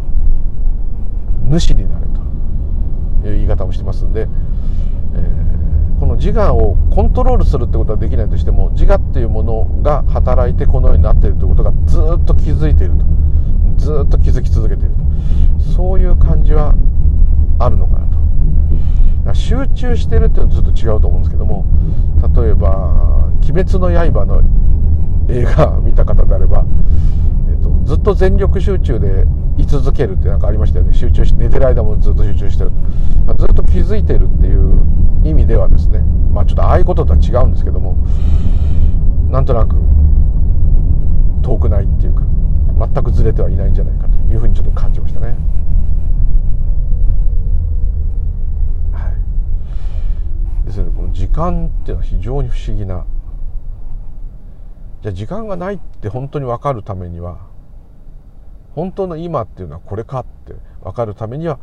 [1.51, 5.56] 主になれという言い方もしてますんで、えー
[5.99, 13.05] この自我をコントロールするってことはできないとしても自我っていうものが働いてこのようになっているということがずっと気づいていると。
[13.77, 15.63] ずっと気づき続けていると。
[15.75, 16.75] そういう感じは
[17.59, 18.07] あるのかな
[19.27, 19.35] と。
[19.35, 21.67] 集中してるっていうのはずっと違うと思うんですけども
[22.35, 24.43] 例えば「鬼滅の刃」の
[25.29, 26.65] 映画見た方であれば、
[27.87, 29.25] ずっと全力集中で
[29.57, 30.93] 居続けるって何かありましたよね。
[30.93, 32.71] 集中して寝てる間もずっと集中してる、
[33.25, 34.79] まあ、ずっと気づいてるっていう
[35.25, 36.01] 意味ではですね。
[36.31, 37.97] まあちょっとああいうこととは違うんですけども。
[39.31, 39.77] なんとなく
[41.43, 42.23] 遠くないっていうか
[42.79, 45.37] 全くずれてはいないんじゃないかというふうにちょっと感じましたね。
[48.93, 49.13] は
[50.65, 53.05] い、ですのでこの時間っていうのは非常に不思議な。
[55.03, 57.39] じゃあ時間がないって本当に分かるためには
[58.77, 61.59] 本当の今っていうのはこれかって分かるためには、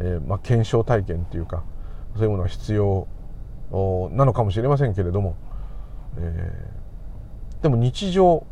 [0.00, 1.64] えー、まあ、検証体験っていうか
[2.16, 3.06] そういうものが必要
[4.12, 5.36] なのかもしれませんけれども、
[6.18, 8.44] えー、でも日常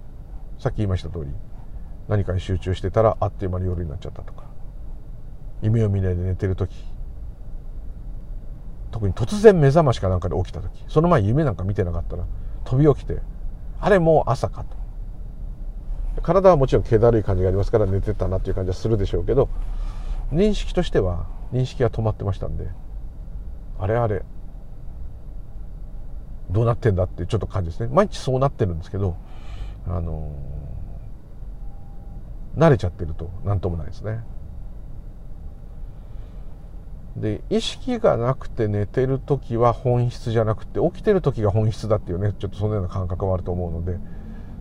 [0.59, 1.31] さっき言いました通り
[2.07, 4.45] 何かに集中してたらあっという間に夜になっちゃったとか
[5.61, 6.73] 夢を見ないで寝てる時
[8.93, 12.27] 特に突然目覚ましかなんかで起きた時その前夢なんか見てなかったら
[12.65, 13.19] 飛び起きて
[13.81, 14.82] あれもう朝かと。
[16.23, 19.49] 体はもちろん気だるい感じがありますから寝てたなっていう感じはするでしょうけど
[20.33, 22.69] 認識としては認識が止まってましたんで
[23.79, 24.23] あれあれ
[26.51, 27.89] どうなってんだってちょっと感じですね。
[27.91, 29.17] 毎日そうなってるんですけど
[29.87, 30.31] あの
[32.57, 34.21] 慣れちゃってると何ともないですね。
[37.17, 43.99] で意識がなくて寝てる時は本質じゃなくて起きてる時が本質だっていうねちょっとそのような感覚もあると思うので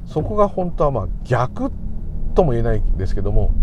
[0.05, 1.71] そこが本当はまあ逆
[2.35, 3.53] とも言えないですけども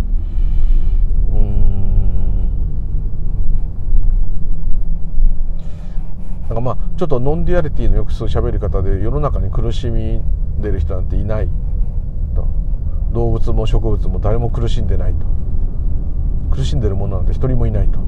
[1.32, 2.48] うん。
[6.48, 10.22] なんかまあちょっと non-duality のよくそう喋る方で世の中に苦しみ
[10.58, 11.48] でる人なんていない
[12.34, 12.48] と。
[13.12, 15.26] 動物も植物も誰も苦しんでないと。
[16.50, 17.98] 苦しんでるものなんて一人もいないと。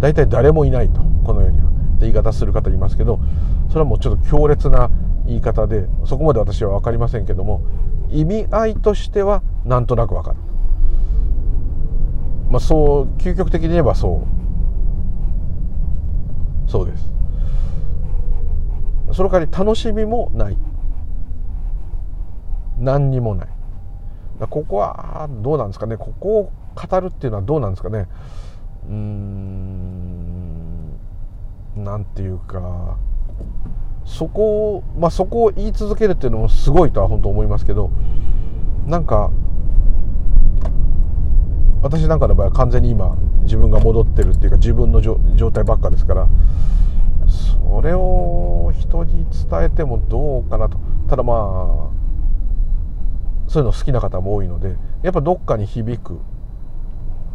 [0.00, 1.00] 大体誰もいないと。
[1.24, 1.70] この世には。
[2.00, 3.20] 言い方する方いますけど
[3.68, 4.90] それはもうちょっと強烈な
[5.30, 7.62] 言い方でそこまで私は分かりませんけども
[8.10, 10.36] 意味合いとしてはなんとなく分かる。
[12.50, 14.24] まあそう究極的に言えばそ
[16.66, 16.70] う。
[16.70, 17.12] そうです。
[19.12, 20.56] その代わり楽しみもない。
[22.78, 23.48] 何にもない。
[24.48, 25.96] ここはどうなんですかね。
[25.96, 28.08] ここを語るっていうのはどうなんですかね。
[28.88, 29.70] うーん
[31.76, 32.96] なんていうか。
[34.10, 37.90] そこをまあそこを言い続けるっていうのもすごいとは本当思いますけど
[38.86, 39.30] なんか
[41.80, 45.18] 私なんかの場合は完全に今自分が戻ってるっていうか自分の状
[45.52, 46.28] 態ばっかですから
[47.72, 50.78] それを人に伝えてもどうかなと。
[51.08, 51.90] ただまあ
[53.46, 56.20] そういうの好きな方も多いのでやっぱどっかに響く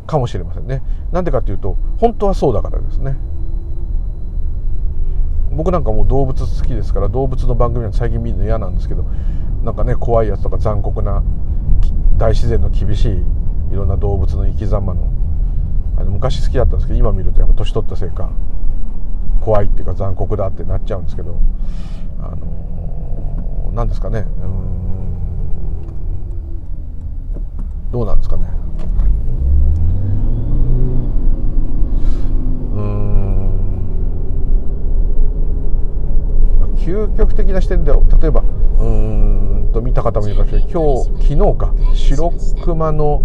[0.08, 0.82] かもしれませんね。
[1.14, 3.16] なんでかっていうと本当はそうだからですね。
[5.56, 9.06] 僕なんかもう動物好きですから動物の番組は最近見るの嫌なんですけど
[9.64, 11.24] なんかね怖いやつとか残酷な
[12.18, 13.12] 大自然の厳しい
[13.72, 15.12] いろんな動物の生き様の
[15.98, 18.30] あの昔好きだったんですけど今見るとやっぱ年取ったせいか
[19.40, 21.40] 怖いっていうか残酷だってなっちゃうんですけど
[22.20, 24.76] あの何ですかねうん
[27.92, 28.65] どうなんですかね。
[36.86, 38.42] 究極的な視点で例えば
[38.80, 41.74] うんと見た方もいるかもしれない今日昨日か。
[41.96, 42.32] 白
[42.64, 43.24] 熊の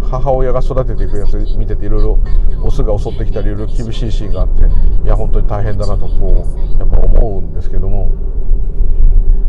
[0.00, 2.18] 母親が育てていくやつ見てていろいろ
[2.64, 4.62] オスが襲ってきたりいろいろ厳しいシーンがあって
[5.04, 6.44] いや本当に大変だなとこ
[6.76, 8.10] うやっぱ思うんですけども。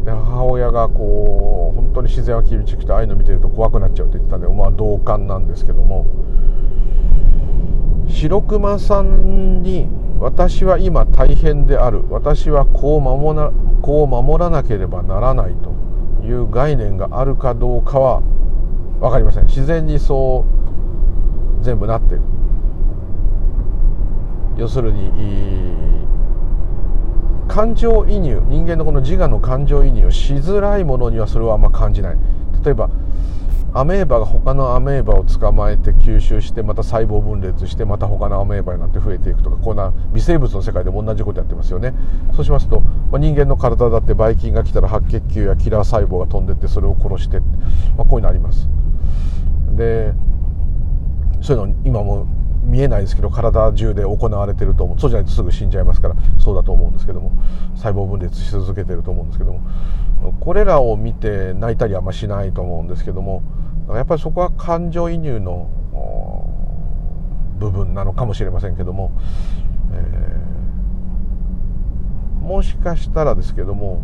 [0.04, 6.08] 母親がこう本当に自然は厳しくてああいうの見てると怖くなっちゃうって言ってたんでまあ同感なんですけども。
[8.08, 9.88] 白熊さんに
[10.22, 12.06] 私は今大変である。
[12.12, 15.72] 私はこう守らこう守らなければならないと
[16.24, 18.22] いう概念があるかどうかは
[19.00, 19.48] 分かりません。
[19.48, 20.46] 自然にそ
[21.60, 22.22] う全部なってる。
[24.58, 25.12] 要するに
[27.48, 28.44] 感情移入。
[28.48, 32.18] 人間のこの自我の感情移入をしづらいものにはそれはあんま感じない。
[32.64, 32.92] 例えば
[33.74, 41.94] アメーバが他のアメーバを捕まえて吸収してまた細胞分裂してまた他のアメーバになって増えていくとかこんな微生物の世界でも同じことやってますよね。
[42.34, 47.40] そうしますと、まあ、人間の体だってばい菌が来たら白血球やキラー細胞が飛んでってそれを殺して、
[47.98, 48.68] まあ、こういうのあります。
[49.78, 50.14] で
[51.42, 52.28] そういうの今も
[52.64, 55.00] 見えないですけど体中で行われてると思う。
[55.00, 57.32] そうじゃないとすぐ死んじゃいますからそうだと思うんですけども
[57.76, 59.62] 細胞分裂し続けてると思うんですけども
[60.42, 63.42] これらを見て泣いたりあんましないと思うんですけども
[63.96, 65.70] やっぱりそこは感情移入の
[67.58, 69.12] 部分なのかもしれませんけども、
[69.94, 74.02] えー、もしかしたらですけども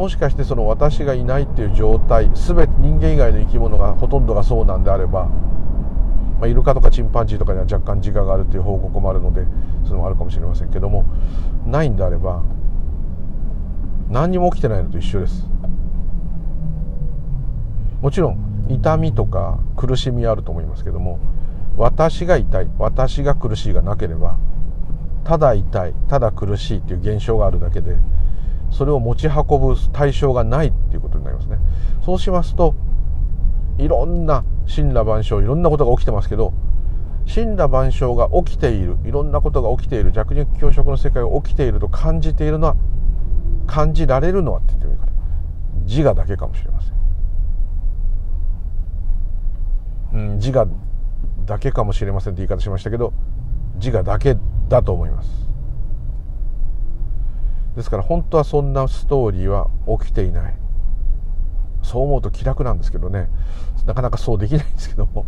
[0.00, 9.44] もしかしてその私がいないっていう状態全て人間以外の生き物がほとんどがそうなんであれば、まあ、イルカとかチンパンジーとかには若干自我があるっていう報告もあるので
[9.84, 11.04] それもあるかもしれませんけども
[11.66, 12.42] ないんであれば
[14.08, 15.46] 何にも起きてないのと一緒です。
[18.00, 21.18] もちろん痛みとか苦しみあると思いますけども
[21.76, 24.38] 私が痛い私が苦しいがなければ
[25.24, 27.96] ただ痛いただ苦しいっていう現象があるだけで
[28.70, 31.58] それを持ち運ぶ対象がないっていうことになりますね。
[32.04, 32.74] そうしますと
[33.78, 36.52] いろんな神羅万象いろんなことが起きてますけど
[37.32, 42.76] 神羅万象が起きているいろんなことが起きている弱肉強食の世界が起きていると感じているのは
[43.66, 45.12] 感じられるのはって言ってもいいから
[45.84, 46.92] 自我だけかもしれません、
[50.12, 50.68] うん、自我
[51.46, 53.12] だけかもしれませんって言い方しましたけど
[53.76, 54.36] 自我だけ
[54.68, 55.30] だと思います。
[57.76, 59.70] ですから本当はそんなストーリーは
[60.00, 60.54] 起きていない。
[61.82, 63.28] そう思うと気楽なんですけどね。
[63.86, 65.24] なかなかそうできないんですけども。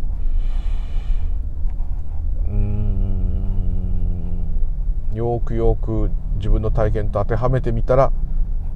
[2.47, 3.23] うん。
[5.13, 8.11] よくよく自分の体験と当てはめてみたら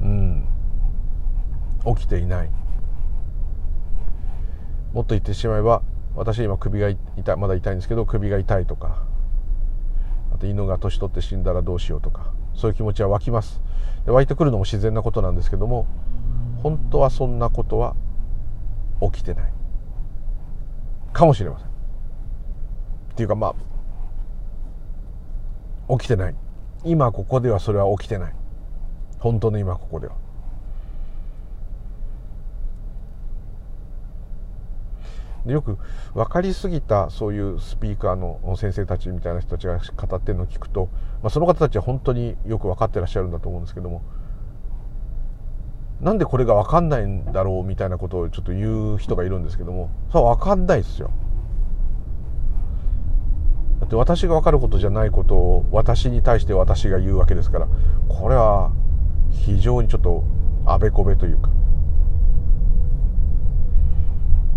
[0.02, 0.48] うん。
[1.86, 2.50] 起きていない。
[4.94, 5.82] もっと言ってしまえば
[6.18, 9.04] 私今首が痛いまだ痛いんですけど首が痛いとか。
[10.34, 12.34] あと犬が年取って死んだらどうしようとか。
[12.56, 13.62] そういう気持ちは湧きます。
[14.04, 15.86] で湧いてくるのも自然なことなんですけども
[16.64, 17.96] 本当はそんなことは
[19.00, 19.54] 起きてない。
[21.14, 21.68] かもしれません。
[21.68, 21.72] っ
[23.16, 23.54] ていうかま
[25.88, 26.36] あ起きてない。
[26.84, 28.34] 今ここではそれは起きてない。
[29.20, 30.16] 本当の今ここでは。
[35.46, 35.78] でよく
[36.14, 40.90] 分かりすぎたそういうスピーカーの先生たちみたいな人たちが語ってるのを聞くと、
[41.22, 44.02] まあ、その方たちは本当によく分かってらっしゃるんだと思うんですけども
[46.02, 51.12] なんでこれが分かんないんだろうみたいなことをちょっと言う人がいるんですけどもそれは分かんないですよ。
[53.80, 57.68] だって私が分かることじゃないことを私に対して私が言うわけですから
[58.10, 58.72] これは
[59.30, 60.24] 非常にちょっと
[60.66, 61.50] あべこべというか、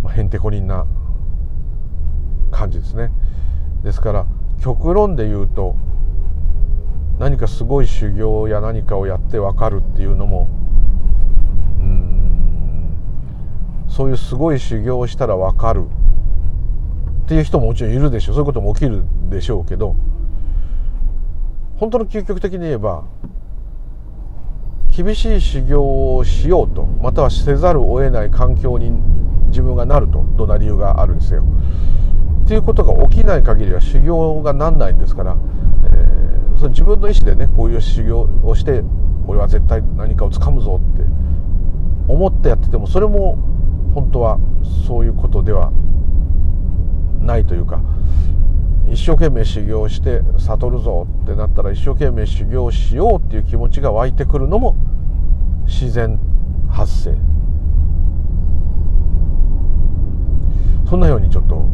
[0.11, 0.85] へんてこりんな
[2.51, 3.11] 感じですね。
[3.83, 4.25] ですから
[4.61, 5.75] 極論で言うと
[7.19, 10.47] 何かすごい修行や何かをやって分かるっていうのも
[11.79, 12.93] うん
[13.87, 15.85] そういうすごい修行をしたら分かる
[17.25, 18.35] っていう人ももちろんいるでしょう。
[18.35, 19.95] そういうことも起きるでしょうけど
[21.77, 23.05] 本当の究極的に言えば
[24.91, 28.91] 厳しい修行をしようとまたはせざるを得ない環境に
[29.47, 31.43] 自分がなるとどんな理由があるんですよ。
[32.43, 35.37] っていうことが起きない限りは修行がなんないんですから、
[35.85, 38.83] えー、その自分の意思でねこういう修行をして
[39.27, 41.05] 俺は絶対何かをつかむぞって
[42.11, 43.37] 思ってやっててもそれも
[43.93, 44.39] 本当は
[44.87, 45.71] そういうことでは
[47.21, 47.81] ないというか
[48.89, 54.75] 一生懸命修行して悟るぞってなったら一生懸命修行しようっていう気持ちが湧いてくるのも
[55.65, 56.19] 自然
[56.69, 57.15] 発生。
[60.89, 61.65] そんなようにちょっと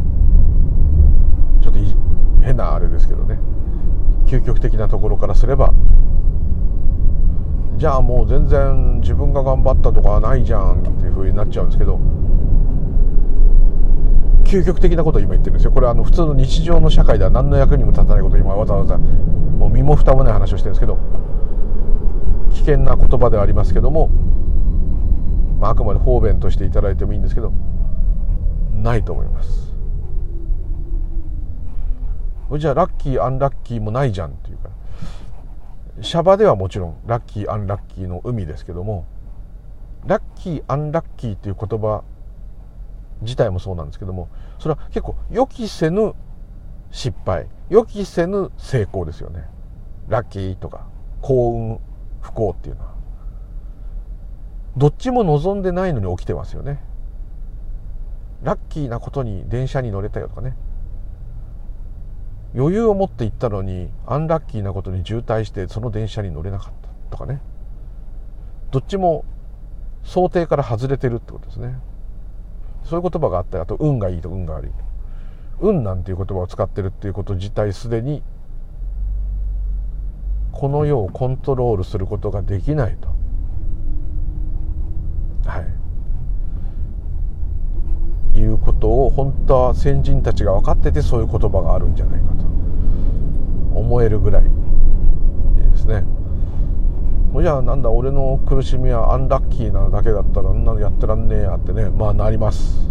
[1.62, 1.80] ちょっと
[2.44, 3.40] 変なあれですけどね。
[4.28, 5.74] 究極的なところからすれば
[7.78, 12.00] じゃあもう全然自分が頑張ったとかないじゃんっていうふうになっちゃうんですけど
[14.48, 15.72] 究極的なことを今言ってるんですよ。
[15.72, 20.98] これはあの普通の日常の社会では何の役にも立たないことを今わざわざもう身も蓋もない話をしてるんですけど
[22.54, 24.08] 危険な言葉ではありますけども、
[25.60, 27.52] まあ、あくまで方便としていただいてもいいんですけど
[28.74, 29.68] ないと思います。
[32.58, 34.70] じゃあラッキーアンラッキーもないじゃんっていうか
[36.02, 39.06] シャバではもちろんラッキーアンラッキーの海ですけども
[40.06, 42.04] ラッキーアンラッキーっていう言葉
[43.22, 46.14] 自体もそうなんですけどもそれは結構予期せぬ
[46.92, 49.46] 失敗予期せぬ成功ですよね。
[50.08, 50.88] ラッキーとか
[51.22, 51.80] 幸運
[52.22, 52.96] 不幸っていうのは。
[54.78, 56.82] どっちも望んでないのに起きてますよね。
[58.44, 60.56] ラッキーなことに電車に乗れたよとかね。
[62.56, 66.74] 余裕を持って行ったのにアンラッキーなことに渋滞してその電車に乗れなかっ
[67.10, 67.42] たとかね。
[68.72, 69.26] どっちも
[70.04, 71.80] 想定から外れてるってことですね。
[72.88, 74.72] そういう言葉があったりあと運がいいと運が悪い。
[75.60, 78.22] 運なんていう言葉を使ってるっていうこと自体すでに
[80.52, 83.08] この世をコントロールすることができないと。
[85.50, 85.68] はい。
[88.40, 92.46] いうことを本当は先人たちが分かっててそういう言葉があるんじゃないかと
[93.78, 94.50] 思えるぐらいで
[95.78, 96.04] すね。
[97.40, 101.90] じゃあなんだ俺の苦しみはアンラッキーなだけだったらあんなのやってらんねえやってね。
[101.90, 102.88] まあなります。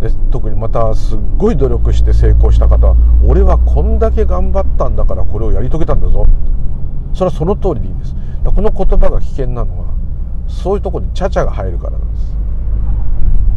[0.00, 6.26] で特にまたすっごい努力して成功した方は俺はこんだけ頑張ったんだからこれをやり遂げたんだぞ。
[7.12, 8.14] それはその通りでいいです。
[8.44, 9.86] この言葉が危険なのは
[10.48, 12.36] そういうとこにちゃちゃが入るからなんです。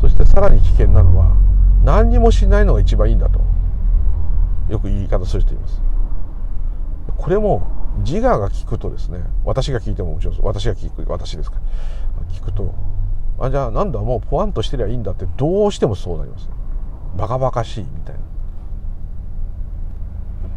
[0.01, 1.36] そしてさらに危険なのは
[1.84, 3.39] 何にもしないのが一番いいんだと
[4.69, 5.81] よく言い方する人います。
[7.17, 7.67] これも
[7.99, 11.58] 自我が聞くとですね私が聞いてももちろん私が聞く私ですか
[12.32, 12.73] 聞くと
[13.39, 16.47] あじゃあなんだもうポワンとしてりゃいいんだってどうしてもそうなります。
[17.17, 18.21] バカバカしいみたいな。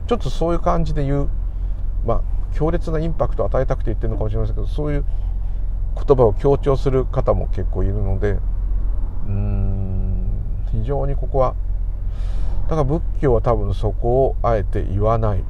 [0.06, 1.28] ちょっとそういう感じで言う
[2.04, 2.22] まあ
[2.54, 5.04] 強烈なインパクトを与えたくて言ってるのかもしれませんけどそういう
[5.96, 8.38] 言葉を強調する方も結構いるので
[9.26, 10.28] うん
[10.72, 11.54] 非常にここは
[12.64, 15.44] だから仏教は多分そこをあえて言わない。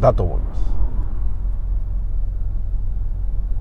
[0.00, 0.62] だと思います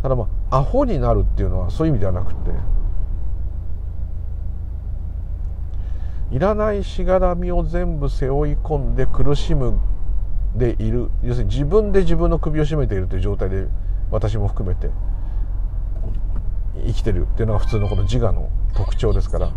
[0.02, 2.52] ただまあアホになるっていうのはそういう意味ではなくて
[6.32, 9.80] いらないしがらみを全部背負い込んで苦しむ
[10.56, 13.67] でいる要するに自分で自分の首を絞めているという状態で
[14.12, 14.89] 私も含めて
[16.86, 19.52] 生きてるっていうのが普通のこの自我の特徴ですから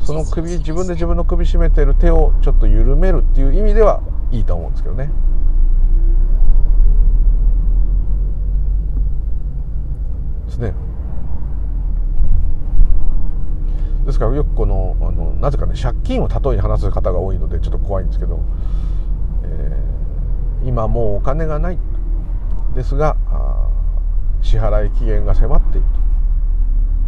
[0.00, 5.10] その首自分で自分の首絞めてる手をちょっと緩めるっていう意味ではいいと思うんですけどね。
[10.46, 10.74] ですね。
[14.04, 18.40] ですからよくこのあのなぜかね借金を例えに話す方が多いのでちょっと怖いんですけど、
[19.44, 21.78] えー、今もうお金がない
[22.74, 23.16] ですが
[24.42, 25.86] 支払い期限が迫っている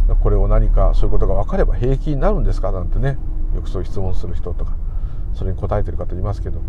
[0.07, 3.17] とこれを何かそういうことが分かれば平気になるんですかなんてね
[3.55, 4.75] よくそういう質問する人とか
[5.33, 6.61] それに答えてる方いますけど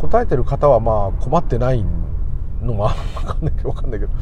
[0.00, 1.84] 答えてる方はまあ困ってない
[2.62, 4.12] のが分かんないけど分かんないけど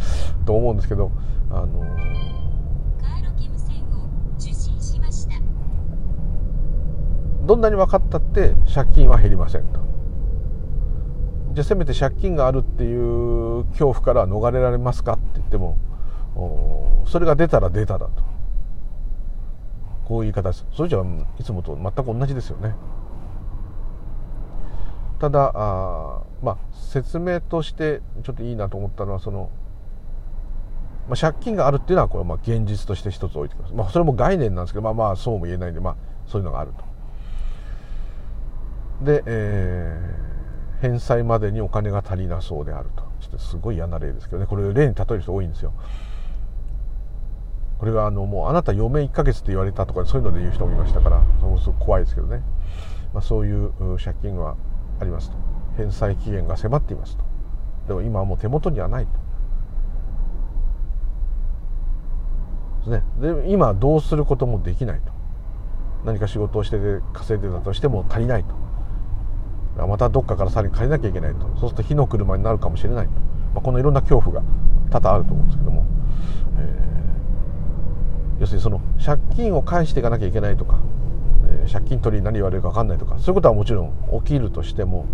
[0.44, 1.10] と思うんですけど
[1.50, 1.84] あの
[7.46, 9.80] どんなに分かったって借金は減りませんと。
[11.52, 15.78] じゃあせめて借金があるっていう恐怖から逃れられますかって言っても
[17.06, 18.24] それが出たら出ただと。
[20.06, 21.02] こういう言い方ですそれじゃ
[21.40, 22.74] いつもと全く同じですよね。
[25.18, 29.50] ただあまあ説明としてちょっといいなと思ったのはその
[31.08, 35.96] まあ、借金があるっていうのはこれまあ現実として一つ置いてきます、まあ、それも概念なんですけどまあまあそうも言えないんで、まあ、
[36.26, 36.84] そういうのがあると。
[39.04, 43.04] で、えー、返済までにお金が足りなそうであると。
[43.20, 44.46] ちょっとすごい嫌な例ですけどね。
[44.46, 45.72] これ例に例える人多いんですよ。
[47.78, 52.42] これがあのもうあなた余命1ヶ月って言われたとかそういうので言う人もいましたからそもすごく怖いですけどね、
[53.12, 53.70] まあ、そういう
[54.02, 54.56] 借金は
[54.98, 55.36] ありますと。
[55.76, 57.24] 返済期限が迫っていますと。
[57.88, 59.25] でも今はもう手元にはないと。
[62.86, 63.02] ですね。
[63.20, 65.12] で今どうすることもできないと。
[66.04, 66.78] 何か仕事をして
[67.12, 69.86] 稼いでたとしても足りないと。
[69.86, 71.40] またどっかからさらに借りなきゃいけないと。
[71.60, 73.18] そうすると火の車になるかもしれないと、ま
[73.56, 74.42] あ、このいろんな恐怖が
[74.90, 75.84] 多々あると思うんですけども、
[76.58, 80.78] えー、要するにその借金を返していかなきゃいけないとか、
[81.48, 85.06] えー、借金取りに何言われるか分かんないとかそういうことはもちろん起きるとしても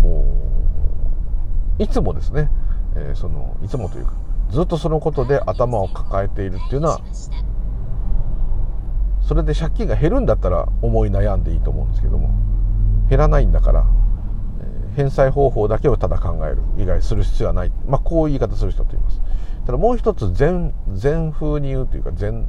[0.00, 0.24] も
[1.78, 2.50] ういつもですね、
[2.96, 7.00] えー、そのいつもというかずっとそのことで頭を抱えているっていうのは
[9.20, 12.30] それで借金が減るんだったら思い悩んでいいと思うんですけども
[13.08, 13.86] 減らないんだから、
[14.96, 19.20] 返済方法だけをただ考える以外する必要はない、まあ、こういう言い方する人と言います。
[19.66, 22.46] ただもう一つ禅禅風に言うというか禅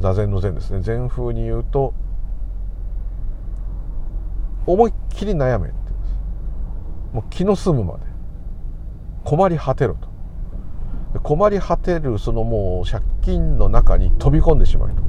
[0.00, 0.80] 座禅の禅ですね。
[0.80, 1.94] 禅風に言うと
[4.66, 7.14] 思いっきり悩めって言うんです。
[7.14, 8.06] もう気の済むまで。
[9.24, 10.08] 困り果てろと。
[11.22, 15.02] 困り果てるそのもう借金の中に飛び込んでしまうと。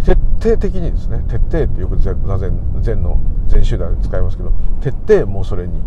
[0.00, 5.82] 徹底的にですね徹底ってよく座禅禅の禅集団で使いますけど徹底もうそれに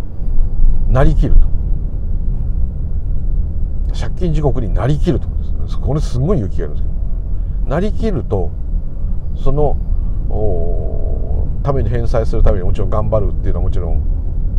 [0.90, 1.48] なりきると。
[4.00, 5.28] 借金地獄になりきると。
[5.82, 6.90] これすごい勇気があるんですけ
[7.64, 7.70] ど。
[7.70, 8.52] なりきると
[9.36, 9.78] その
[11.64, 14.04] ために返済するためにもちろん頑張るっていうのはもちろん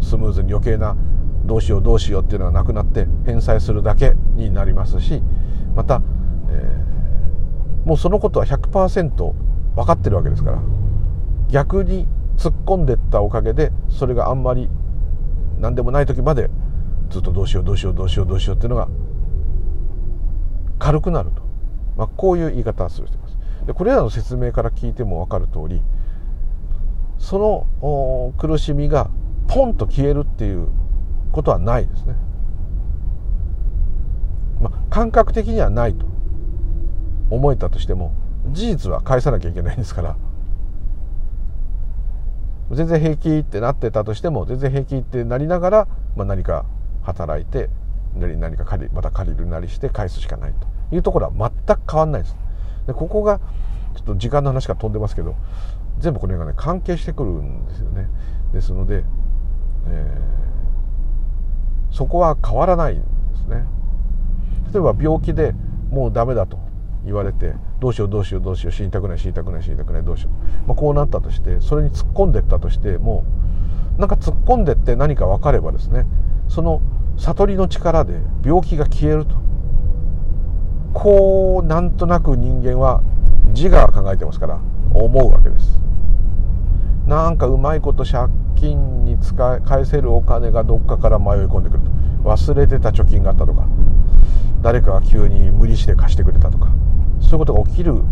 [0.01, 0.97] スムーズに余計な
[1.47, 5.23] どうしようどうしようっていうのがなくなって返済するだけになりますし
[5.75, 6.03] また、
[6.51, 9.11] えー、もうそのことは100%
[9.75, 10.63] 分かってるわけですから
[11.51, 14.69] 逆に突っ込んでったおかげでそれがあんまり
[15.59, 16.51] 何でもない時まで
[17.11, 18.89] ずっとどうしようどうしようどうしようどうしようっていうのが
[20.79, 21.43] 軽くなると、
[21.97, 23.37] まあ、こういう言い方をする人います。
[23.67, 25.83] でこれらの説明から聞いても分かる通り
[27.19, 29.11] その苦しみが
[29.49, 30.69] ポンと消えるっていう
[31.37, 32.17] ことはないですね。
[34.59, 36.07] まあ、感覚的にはないと
[37.29, 38.15] 思えたとしても
[38.53, 40.17] 事実は返さなきゃいけないんですから
[42.71, 46.65] 全然平気ってなってたとしても全然平気ってなりながら、まあ、何か
[47.03, 47.69] 働いて
[48.15, 52.37] 何か借りまた借りるなりして返すしかないというところは全く変わんないです。
[52.87, 53.41] でここが
[53.95, 55.37] ちょっと時間の話が飛んでますけど
[55.99, 58.09] 全部これがね関係してくるんですよね。
[58.55, 59.05] ですので、
[59.89, 60.46] えー
[61.97, 63.05] そこは変わらないんで
[63.43, 63.65] すね。
[64.71, 65.55] 例えば病気で
[65.89, 66.59] もうダメだと
[67.07, 70.31] 言われてどうしようどうしようどうしよう死にたくない死にたくない死にたくないどうしよ
[70.65, 73.25] う、まあ、こうなったとしてそれに突っ込んでったとしても
[73.97, 76.05] なんか突っ込んでって何か分かればですね
[76.49, 76.83] その
[77.17, 79.37] 悟りの力で病気が消えると。
[80.93, 83.03] こうなんとなく人間は
[83.55, 84.61] 自我が考えてますから
[84.93, 85.79] 思うわけです。
[87.07, 88.05] なんかうまいこと
[88.57, 91.91] 金に使い返せるお金がどっかから迷い込んでくると。
[92.29, 93.67] 忘れてた貯金があったとか。
[94.63, 96.69] 誰かが急に無理して貸してくれたとか。
[97.21, 98.03] そういうことが起きる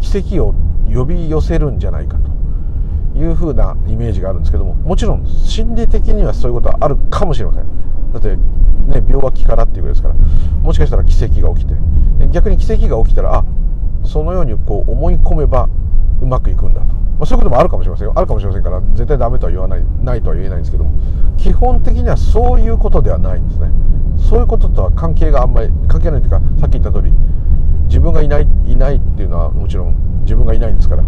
[0.00, 0.54] 奇跡を
[0.92, 2.30] 呼び寄せるんじゃないかと。
[3.18, 4.74] いうふうなイメージがあるんですけども。
[4.74, 7.66] もちろん心理的にはそういうことはあるかもしれません。
[8.12, 10.14] だってね病は気からっていうことですから。
[10.62, 11.74] もしかしたら奇跡が起きて。
[12.30, 13.44] 逆に奇跡が起きたらあ
[14.04, 15.68] そのようにこう思い込めば
[16.22, 18.12] うまくいくんだと、まあ、そういうこともあるかもしれませんよ。
[18.14, 20.92] あるかもしれませんから絶対ダメとは言わないないとは言えないんですけども。
[21.36, 23.70] 基本的にはそういうことではないんですね。
[24.16, 27.12] そういうこととは関係があんまり関係ないというかさっき言った通り
[27.86, 31.04] 自分がいないいないっていうのはもちろん自分がいないんですから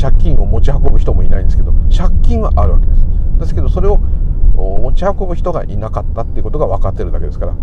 [0.00, 3.06] 借金を持ち運ぶ人もいないんですけど借金はあるわけです。
[3.40, 7.54] ですけどそれを持ち運ぶ人がいなかったっていうことが分かってるだけですから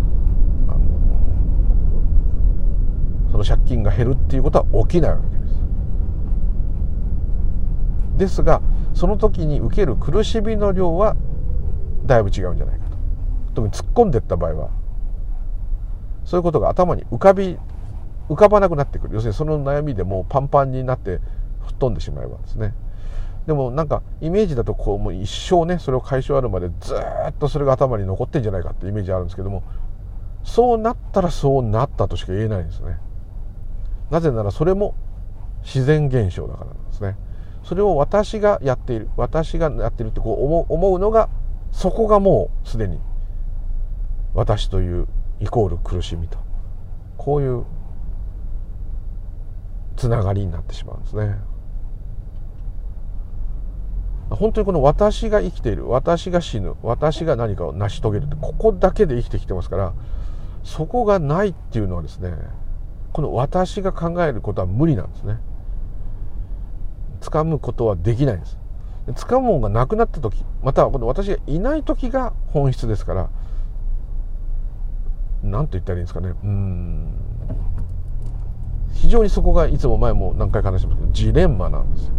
[3.31, 5.23] その借金が減るっていうことは起きないわけ。
[5.27, 5.38] です
[8.19, 8.61] ですが
[8.93, 11.15] その時に受ける苦しみの量は
[12.05, 12.97] だいぶ違うんじゃないかと。
[13.55, 14.69] 特に突っ込んでった場合は。
[16.25, 17.57] そういうことが頭に浮かび
[18.29, 19.15] 浮かばなくなってくる。
[19.15, 21.19] 要するにその悩みでもうパンパンになって
[21.61, 22.75] 吹っ飛んでしまえばですね。
[23.47, 29.63] でもなんかイメージだとこうもう一生ねそれを解消あるまでずっとそれが頭に残ってんじゃないかってイメージあるんですけども
[30.43, 32.97] そうなったらそうなったとしか言えないんですね。
[34.11, 34.93] なぜならそれも
[35.63, 37.15] 自然現象だからなんですね。
[37.69, 39.11] それを私がやっている。
[39.15, 41.29] 私がやっているってこう思うのが
[41.71, 42.99] そこがもうすでに
[44.33, 45.07] 私という
[45.39, 46.39] イコール苦しみと
[47.15, 47.65] こういう
[49.97, 51.35] つながりになってしまうんですね。
[54.31, 59.93] 本当にこの私が生きている私が死ぬ私が何かを成し遂げるってここだけで生きてきてますから
[60.63, 62.33] そこがないっていうのはですね
[63.13, 65.37] この私が考えることは無理なんですね。
[67.21, 68.57] 掴むことはできないんです。
[69.07, 73.29] 掴むものがなくなった時またはこの私がいない時が本質ですから
[75.41, 76.33] 何と言ったらいいんですかね。
[76.43, 77.07] うん。
[78.93, 82.13] 非常にそこがいつも前も何回か話してますけどジレンマなんですよ。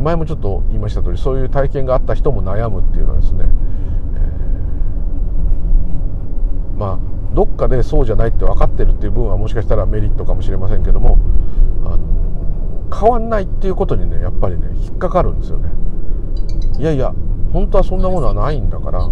[0.00, 11.18] 前もちょっと言いました通りそういう体験があった人も悩むっていうのはですね、えー、まあどっかでそうじゃないって分かってるっていう分はもしかしたらメリットかもしれませんけども
[11.84, 15.70] あの変わんないっていうことにねやっぱりね引っかかるんですよね。
[16.78, 17.14] いやいや
[17.52, 19.08] 本当はそんなものはないんだから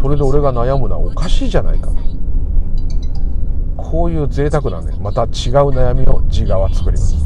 [0.00, 1.90] それで俺が悩むのはおかしいじゃないか。
[1.90, 1.96] と
[3.76, 5.28] こういう贅沢なねまた違う
[5.70, 7.16] 悩みを自我は作ります。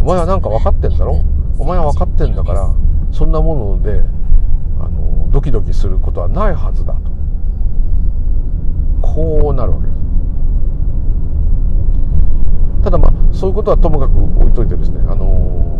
[0.00, 1.24] お前は何か分かってんだろ？
[1.58, 2.74] お前は分かってんだから
[3.10, 4.02] そんなもので
[4.78, 7.15] あのドキドキすることはないはずだと。
[9.16, 9.98] こうなるわけです。
[12.84, 15.74] ただまあそういうことはともかく置いといてですねあの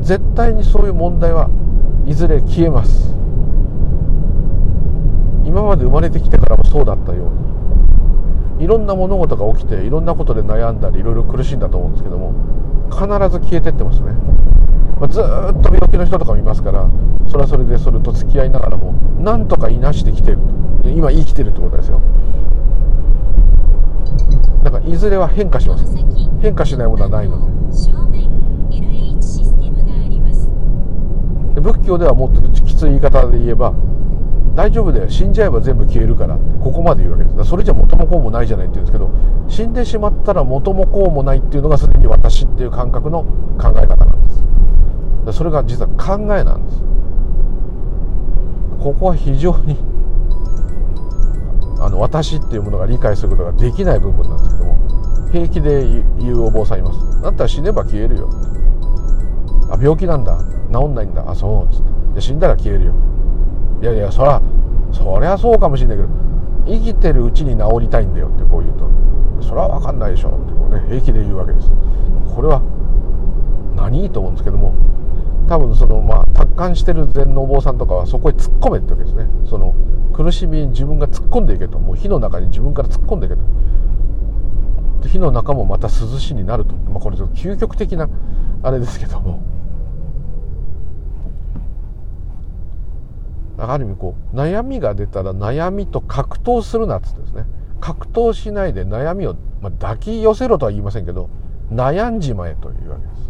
[0.00, 1.50] 絶対にそういう問題は
[2.06, 3.12] いずれ消えます。
[5.44, 12.34] 今まで生まれてきてからもそうだったようにいろんな物事が起きていろんなことで悩んだりいろいろ苦しんだと思うんですけども
[12.90, 14.12] 必ず消えてってますね、
[15.00, 15.24] まあ、ずっ
[15.62, 16.88] と病気の人とかもいますから
[17.26, 20.38] それはそれでそれと付き合いながらもなんとかいなしてきてる
[20.84, 22.00] 今生きてるってことですよ。
[24.62, 25.84] だからいずれは変化します。
[26.40, 27.48] 変化しないものはないので。
[31.60, 33.74] 仏教ではもっときつい言い方で言えば
[34.54, 35.08] 大丈夫だよ。
[35.08, 37.50] 死んじゃえば全部消えるからここまで言うわけです。
[37.50, 39.10] それじゃ元もこうもないじゃないって言うんですけど
[39.48, 43.24] 死んでしまったら元もこうもないっていうのがすでに私っていう感覚の
[43.58, 45.38] 考え方なんです。
[45.38, 46.82] それが実は考えなんです。
[48.82, 49.76] ここは非常に
[51.80, 55.86] あの私っていうものが理解することができない部分なんですけども平気で
[56.18, 57.22] 言うお坊さんいます。
[57.22, 58.30] だったら死ねば消えるよ。
[59.70, 60.38] あ病気なんだ。
[60.72, 61.30] 治んないんだ。
[61.30, 62.94] あそうつってで死んだら消えるよ。
[63.82, 64.40] いやいやそら
[64.92, 66.08] そりゃそうかもしれないけど
[66.66, 68.88] 生きてるうちに治りたいんだよってこう言うと。
[69.40, 71.68] それは分かんないでしょってこうね平気で言うわけです。
[72.34, 72.60] これは
[73.76, 74.74] 何と思うんですけども
[75.48, 79.26] 多分そのまあ達観してる禅のお坊さんとかはそこへ突っ込めってわけですね。
[79.48, 79.74] その
[80.12, 83.42] 苦しみに自分が突っ込んでいけともう火の中に自分から突っ込んでいけと。
[85.08, 88.08] 火の中もまた涼しになると、まあ、これちょっと究極的な
[88.62, 89.42] あれですけども。
[93.60, 97.44] ある意味こう悩みが出たら悩みと格闘するなっつってですね。
[97.80, 101.30] 格闘しないで悩みを、まあ、抱き寄せろとは言いませんけど
[101.72, 103.27] 悩んじまえというわけです。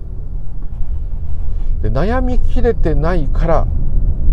[1.82, 3.66] で悩みきれてないから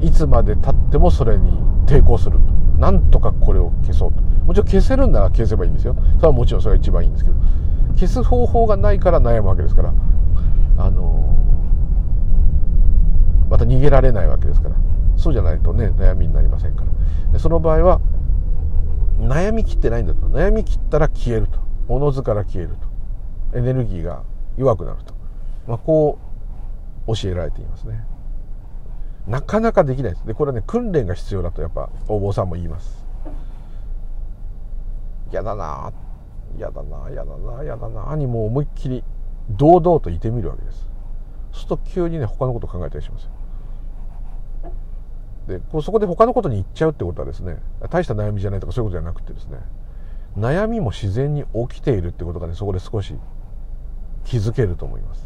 [0.02, 1.52] いつまでたってもそれに
[1.86, 2.56] 抵抗すると。
[2.80, 4.22] なんとかこれを消そうと。
[4.22, 5.96] もちろん消せるんなら消せばいいんですよ。
[6.18, 7.36] それはもちろんそれが一番いいんですけど。
[7.96, 9.93] 消す方法がないから悩むわけですから。
[10.78, 11.38] あの
[13.50, 14.76] また逃げられないわけですから。
[15.16, 16.84] そうじゃないとね悩みになりませんか
[17.32, 17.39] ら。
[17.39, 18.02] その場合は
[19.20, 20.28] 悩みきってないんだと。
[20.28, 21.60] 悩みきったら消えると。
[21.88, 22.76] おのずから消える
[23.52, 23.58] と。
[23.58, 24.24] エネルギーが
[24.58, 25.14] 弱くなると、
[25.68, 26.24] まあ、こう
[27.08, 28.06] 教えられていますね。
[29.28, 30.26] なかなかできないです。
[30.26, 33.06] でこれはね訓練が必要だとやっぱお坊さんも言います。
[35.32, 35.91] 嫌だな
[36.58, 39.03] 嫌だな嫌だな嫌だなにもう思いっきり
[39.49, 40.95] 堂々といてみるわけです。
[41.56, 43.30] そうすると急にね他のこと考えたりします
[45.47, 47.58] でこうそこで他のことに行っちゃうってことはですね
[47.89, 49.60] 大した悩みじゃないとかそういうことじゃなくてですね
[50.38, 53.16] 悩みも自然に起きているってことがねそこで少し
[54.26, 55.24] 気づけると思います。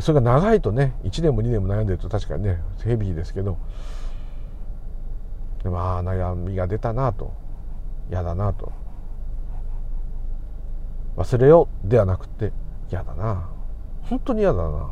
[0.00, 3.58] それが長いとね1年も2年も悩んでると確かにねヘビーですけど。
[5.62, 7.32] でもああ悩みが出たなと。
[8.10, 8.72] 嫌だなと。
[11.16, 12.52] 忘れようではなくて
[12.90, 13.48] 嫌だな。
[14.02, 14.90] 本当に嫌だな。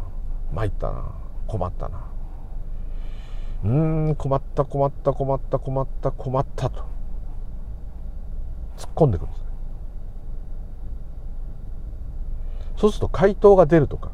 [0.52, 1.12] 参ったな。
[1.46, 2.04] 困ったな。
[3.64, 6.90] うん困った困った困った困った困ったと。
[8.80, 9.44] 突っ込んでくるんです
[12.78, 14.10] そうすると回答が出るとか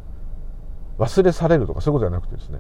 [0.99, 2.59] 忘れされるとかそういうことじゃなくてですね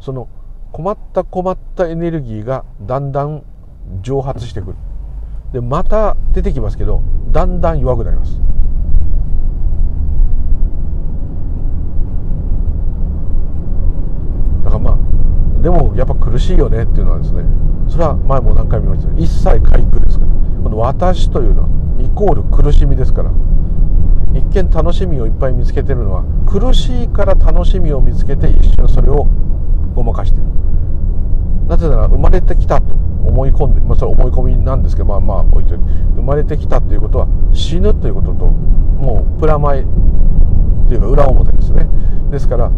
[0.00, 0.28] その
[0.72, 3.42] 困った困ったエネルギーがだんだん
[4.02, 4.76] 蒸発してくる。
[5.52, 7.00] でまた出てきますけど
[7.32, 8.38] だんだん弱くなります。
[14.64, 17.44] だからまあでもやっぱ苦しいよねっていうのはですね
[17.88, 20.30] それは前も何回も言いました一切回復ですから。
[20.62, 21.68] この私というのは
[21.98, 23.30] イコール苦しみですから。
[24.34, 29.26] 一見楽しみをいっぱい見つけてるのは苦しいから楽しみを見つけて一瞬それを
[29.94, 30.38] ごまかして。
[30.38, 30.44] る
[31.68, 35.84] なぜなら生まれてきたと思い込んで、まあ、それ思い込みなんですけどまあまあ置いといて
[36.16, 39.84] 生まれてきたということは死ぬということともうプラマイ
[40.88, 41.86] というか裏表ですね。
[42.30, 42.70] ですから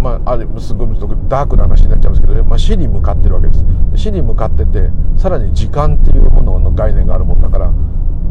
[0.00, 0.88] まあ、あれすごい
[1.28, 3.64] ダークな話になっちゃうんですけど、まあ、死に向かってるわけです。
[3.96, 4.88] 死に向かってて
[5.18, 7.70] さらに時間っていうものの概念があるもんだから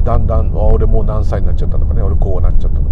[0.03, 2.01] だんだん俺もう何歳になっちゃったとかね。
[2.01, 2.89] 俺こうなっちゃったとか。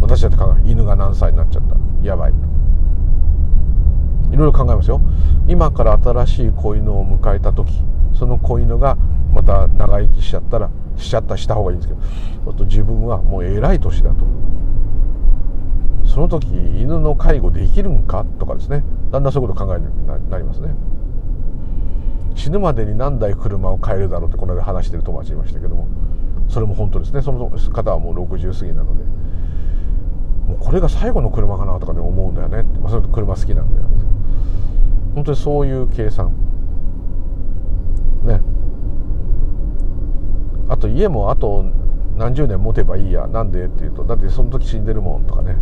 [0.00, 1.76] 私だって考え犬が何歳になっちゃった。
[2.06, 2.32] やばい。
[4.32, 5.00] いろいろ考えますよ。
[5.48, 7.82] 今から新しい子犬を迎えた時
[8.14, 8.96] その子犬が
[9.34, 12.00] また長生きしちゃったらしちゃったした方がいいんですけ
[12.44, 14.24] どと自分はもう偉い年だと。
[16.04, 18.84] その時犬の介護できるんかとかですね。
[19.10, 20.74] だんだんそういうこと考えるようになりますね。
[22.34, 25.88] 死ぬまでに何台車を買えるだろうってこの間話してる友達いましたけども。
[26.50, 27.22] それも本当ですね。
[27.22, 29.04] その方はもう60過ぎなので。
[30.48, 32.64] もうこれが最後の車かなとかね思うんだよね。
[32.80, 33.80] まあ、それと車好きなんで
[35.14, 36.32] 本当にそういう計算。
[38.24, 38.40] ね。
[40.68, 41.64] あと家もあと
[42.16, 43.28] 何十年持てばいいや。
[43.28, 45.56] なんでっていうとだってその時死んでるもんとかね。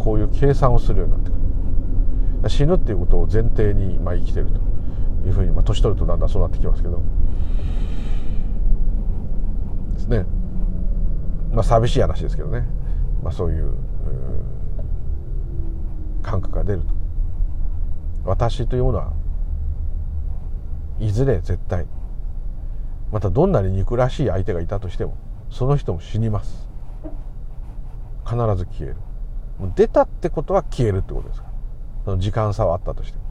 [0.00, 1.34] こういう計算をするようになってく
[2.42, 2.50] る。
[2.50, 4.58] 死ぬっていうことを前提にま生きてると
[5.28, 7.00] いうふうに、まあ、年取るとだんだんそうなってきますけど。
[10.08, 10.26] ですね。
[11.52, 12.66] まあ寂しい話ですけどね、
[13.22, 13.74] まあ、そういう
[16.22, 16.86] 感覚が出ると。
[18.24, 19.12] 私というものは
[20.98, 21.86] いずれ絶対
[23.12, 25.16] またどんなに憎らしい相手がいたとしても
[25.50, 26.68] その人も死にます。
[28.24, 28.96] 必ず消える。
[29.58, 31.52] もう出たってことは消えるってことですから。
[32.06, 33.23] その時間差はあったとしても。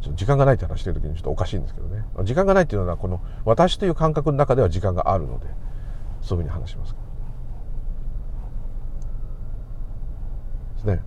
[0.00, 2.04] 時間がないって話してる時にちょっとおかしいんですけどね。
[2.24, 5.46] 時間がないっていうのはこの私という感覚の中では時間があるので
[6.22, 6.94] そういうふうに話します。
[10.76, 11.02] ですね。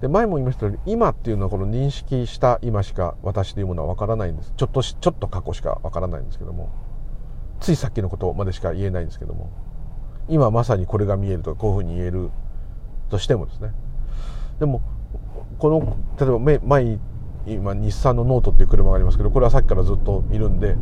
[0.00, 4.52] で前も言いましたように今っていうのはこの認識した今しか私というものは分からないんです。
[4.56, 6.70] ちょっとちょっと過去しか分からないんですけども
[7.60, 9.50] ついさっきのことまでしか言えないんですけども
[10.28, 12.30] 今まさにこれが見えるとかこういうふうに言える
[13.10, 13.72] としてもですね。
[14.58, 14.80] でも
[15.58, 16.98] この例えば前
[17.54, 20.76] 今日産のノートっていう車がありますけどこれはさっきからずっといるんで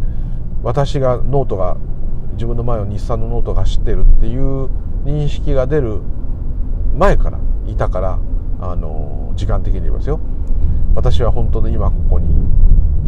[0.62, 1.76] 私がノートが
[2.32, 4.68] 自分の前を日産のノートが走ってるっていう
[5.04, 6.00] 認識が出る
[6.94, 8.18] 前からいたから
[8.60, 10.20] あの時間的に言いますよ。
[10.94, 12.48] 私は本当の今ここに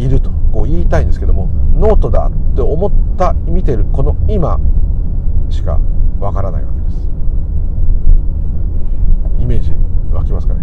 [0.05, 4.61] いるとこう言いたいんですけどもノートだって思った見てるこの今
[5.49, 5.81] しか
[6.21, 7.09] わからないわけです。
[9.41, 9.73] イメージ
[10.13, 10.61] 湧きますかね。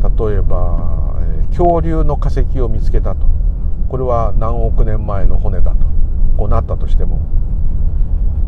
[0.00, 1.17] 例えば、
[1.58, 3.26] 恐竜の化石を見つけたと。
[3.88, 5.78] これは何億年前の骨だと。
[6.36, 7.20] こうなったとしても。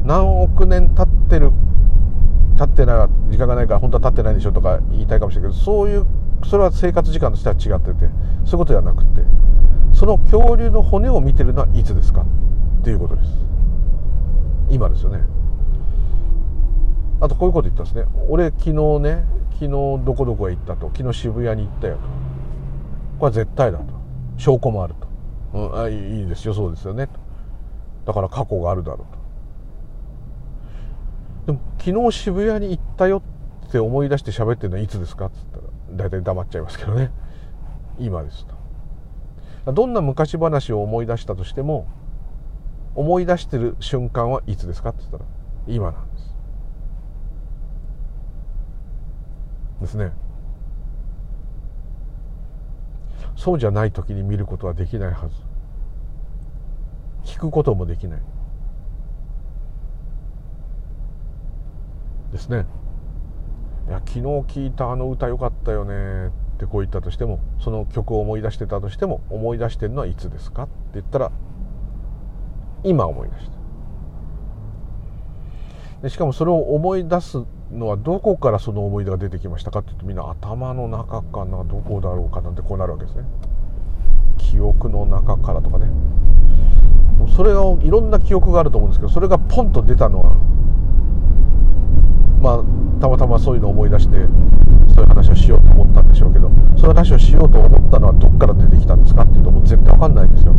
[0.05, 1.51] 何億年経ってる
[2.57, 6.07] 経ってない時間がないから本当は経ってないんでしょとか言いたいかもしれないけどそういう
[6.47, 9.23] それは生活時間としては違っててそういうことではなくて
[9.93, 12.23] その恐竜の骨を見てるのはいつですか？
[12.23, 13.29] っていうことです。
[14.71, 15.21] 今ですよね。
[17.21, 18.05] あとこういうこと言ったんですね。
[18.29, 19.71] 俺昨日ね昨日
[20.05, 22.20] どこどこへ行ったと昨日渋谷に行ったよと。
[23.21, 23.85] これは絶対だと。
[24.39, 25.07] 証拠もあると、
[25.53, 27.07] うん、あいいですよそうですよね。
[27.07, 27.13] と
[28.07, 29.07] だから過去があるだろ
[31.47, 31.53] うと。
[31.53, 33.23] でも昨日渋谷に行ったよ
[33.67, 35.27] って思い出して喋ってるのはいつですか？
[35.27, 35.63] っつったら
[36.09, 37.13] 大体黙っちゃいますけどね。
[37.99, 38.47] 今です
[39.67, 39.73] と。
[39.73, 41.87] どんな昔話を思い出したとしても
[42.95, 44.89] 思い出してる瞬間はいつですか？
[44.89, 45.25] って言ったら
[45.67, 46.35] 今なんです。
[49.83, 50.13] ですね。
[53.37, 55.35] そうじゃない時に見ることはできないはず。
[57.25, 58.21] 聞くこともできない。
[62.33, 62.67] ですね。
[63.89, 71.33] いや昨日聞いたあの歌良かったよねってこう言ったとしてもその曲を思い出してたとしても思い出してるのはいつですかって言ったら
[72.85, 73.53] 今思い出した。
[76.03, 77.39] でしかもそれを思い出す
[77.73, 83.25] のはどこからその思い出が出てきましたかっていうとみんな頭の中かなどこだろうかなんてこうなるわけですね。
[84.39, 85.87] 記憶の中からとかね。
[87.37, 90.35] それがいろんな記憶があると思うんですけどそれがポンと出たのは
[92.41, 94.17] まあたまたまそういうのを思い出して
[94.95, 100.55] そういう話をしようと思ったんでしょうけどそういう話をしようと思ったのはどっから出てきたんですかっていうともう絶対わかんないんですよ。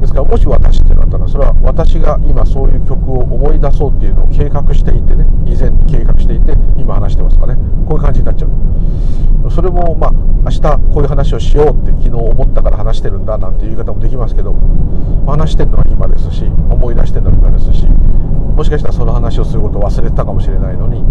[0.00, 8.50] ですからもし私ってなったらそれは私が今そういう曲を思い出そうっていうのを計画していてね以前計画していて今話してますかねこういう感じになっちゃう。
[9.50, 10.12] それもまあ
[10.44, 10.60] 明日
[10.92, 14.54] こういう話をしようって昨日思ったから話してるんだなんていう言い方もできますけど
[15.26, 21.02] 話してるのは今ですし思い出してるのは今ですしもしかしたらその話をすることを忘れてたかもしれないのに、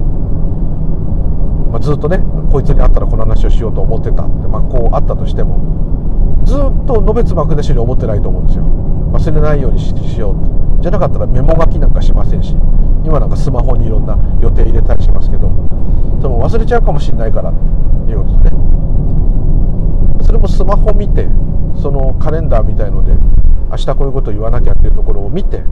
[1.72, 2.20] まあ、ずっとね
[2.52, 5.60] こいつに会ったらこの話をしようと思ってたって、まあ、こうあったとしても
[6.46, 8.66] ずっとのべつ幕なしに思ってないと思うんですよ。
[9.12, 12.56] 忘れないようにしようじゃなかったらメモ書きなんかしませんし。
[13.04, 15.52] 今なんかスマホにいろんな予定入れたりしますけど。
[16.22, 17.54] その忘れちゃうかもしれないからっ
[18.06, 20.26] ていうことですね。
[20.26, 21.28] それもスマホ見て
[21.82, 23.14] そのカレンダーみたいので
[23.70, 25.64] 明日こういうこと言わなきゃっていうところを見て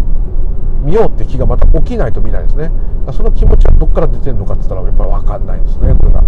[0.83, 2.71] 見ようって気がまた起きないと見ないですね。
[3.11, 6.23] その気持ちはどっから出てるのかって言ったらやっぱり分かんないですねこれが。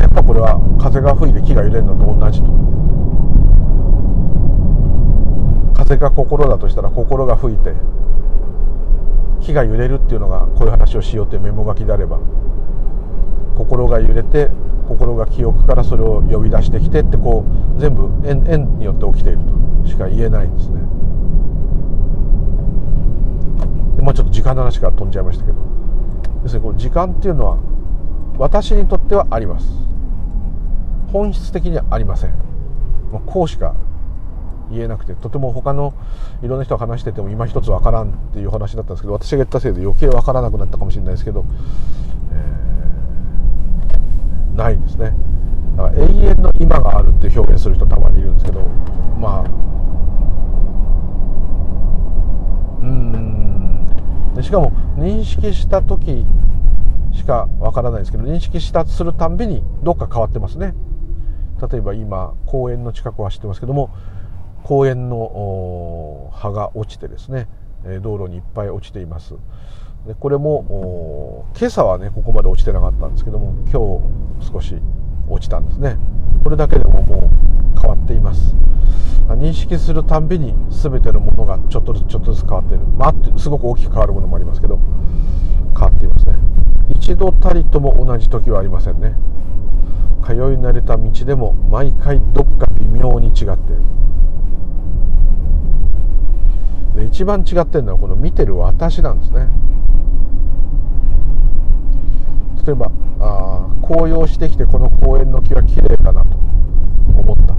[0.00, 2.46] やっぱこれは風が吹いて木が揺れるのと同じと
[5.74, 7.72] 風が心だとしたら心が吹いて
[9.40, 12.18] 木が揺れるっていうのがこういう話をしようってメモ書きであれば
[13.56, 14.50] 心が揺れて
[14.88, 17.44] 心が記憶からそれを呼び出してきてってこ
[17.76, 19.38] う全部縁縁によって起きている
[19.84, 20.80] としか言えないんですね。
[24.02, 25.58] まあちょっと時間の話から飛んじゃいましたけど
[26.44, 27.58] 要するにこの時間っていうのは
[28.38, 29.86] 私にとってはあります。
[31.12, 32.30] 本質的にはありません、
[33.12, 33.74] まあ、こうしか
[34.70, 35.94] 言えなくてとても他の
[36.42, 41.44] いろんな人が話してても今一つわからんっていう話だったんですけど私が言ったせいで余計わからなくなったかもしれないですけど、
[42.32, 45.14] えー、ないんですね。
[45.76, 48.60] だから永遠の今があるって表現する人たまにいるんですけど
[49.20, 49.50] まあ
[52.80, 53.86] うん。
[54.42, 56.26] しかも認識した時
[57.16, 60.74] しかわからないですけど認識したするたんびにどっか変わってますね。
[61.70, 63.90] 例えば今公園の近くを走ってますけども
[64.62, 67.48] 公園の葉が落ちてですね
[68.02, 69.34] 道路にいっぱい落ちています。
[70.06, 74.00] でこれも今朝はねここまで落ちてなかったんですけども今
[74.40, 74.76] 日少し
[75.28, 75.96] 落ちたんですね。
[76.44, 77.30] これだけでもも
[77.76, 78.54] う変わっています。
[79.28, 82.84] 認識するたんびに全てのものがちょっとずつちょっとずつ変わっている。
[82.86, 84.78] まあすごく大きく変わるものもありますけど
[85.74, 86.34] 変わっていますね。
[86.88, 89.14] 一度たりとも同じ時はありませんね。
[90.24, 93.72] 通い慣れた道でも毎回どっか微妙に違って。
[93.72, 93.82] いる
[96.96, 99.48] で一番違ってるのはこの見てる私なんですね。
[102.66, 106.36] 例えばあ紅葉してきてこの公園の木は綺麗だなと
[107.16, 107.54] 思った。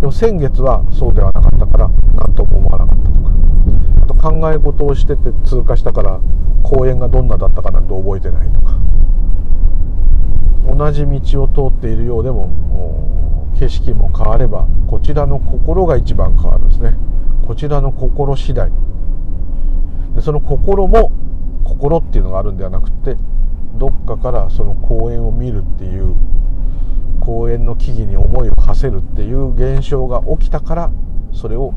[0.00, 3.13] でも先月はそうではなかったから何とも思わなかった。
[4.06, 6.20] とかあと考え事をしてて通過したから
[6.62, 8.74] 公園がどんなだったかなんて覚えてないとか。
[10.66, 12.48] 同じ道を通っているようでも
[13.58, 16.96] 景色も変わればこちらの心が一番変わるんですね。
[17.46, 18.70] こちらの心次第。
[20.14, 21.12] でその心も
[21.64, 23.16] 心っていうのがあるんではなくて
[23.74, 26.14] どっかからその公園を見るっていう
[27.20, 30.90] 公園の木々に思いを馳せるっていう現象が起きたから
[31.32, 31.74] それを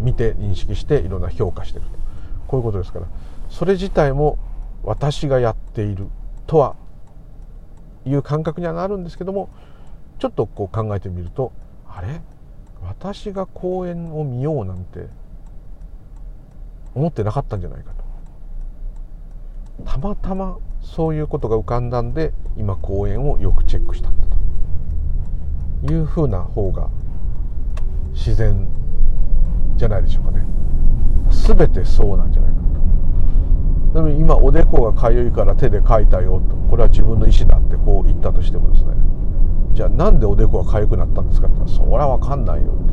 [0.00, 1.84] 見て認識していろんな評価してる
[2.48, 3.06] こういうことですから。
[3.48, 4.38] それ自体も
[4.82, 6.08] 私がやっている
[6.46, 6.76] とは
[8.04, 9.48] いう感覚にはなるんですけども
[10.18, 11.52] ちょっとこう考えてみると
[11.86, 12.20] あれ？
[12.82, 15.06] 私が公園を見ようなんて
[16.94, 18.04] 思ってなかったんじゃないかと。
[19.84, 25.92] たまたまそういうことが浮かんだんで今公園をよくチェックしたんだと。
[25.92, 26.88] いうふうな方が
[28.12, 28.68] 自然
[29.80, 30.44] じゃないでしょうかね。
[31.30, 32.68] 全てそうなんじゃないかな
[33.92, 33.94] と。
[33.94, 36.56] でも今おでこがかゆいから手で描いたよと。
[36.68, 38.92] これは自分の意思だってこう言ったとしてもですね。
[39.72, 42.92] じゃあなんでおでこが痒くなったんですかって言ったらそりゃ分かんないよって。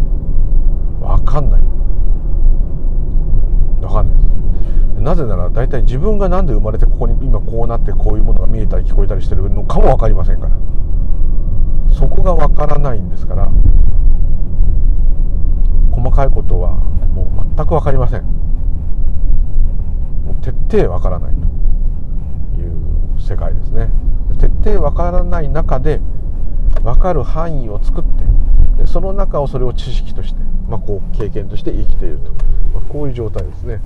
[1.02, 1.62] 分かんない
[3.82, 4.24] 分かんないで
[4.96, 5.02] す。
[5.02, 10.56] なぜなら大体自分が何で生まれてここに今こうなってこういうものが見えたり聞こえたりしてるのかも分かりませんから。
[11.94, 13.52] そこが分からないんですから
[15.98, 18.24] 細かいことはもう全く分かりません。
[20.24, 21.34] もう徹底分からない
[22.56, 23.90] という世界ですね。
[24.38, 26.00] 徹底分からない中で
[26.84, 28.04] 分かる範囲を作っ
[28.78, 30.40] てその中をそれを知識として、
[30.70, 32.32] まあ、こう経験として生きていると、
[32.74, 33.82] まあ、こういう状態ですね。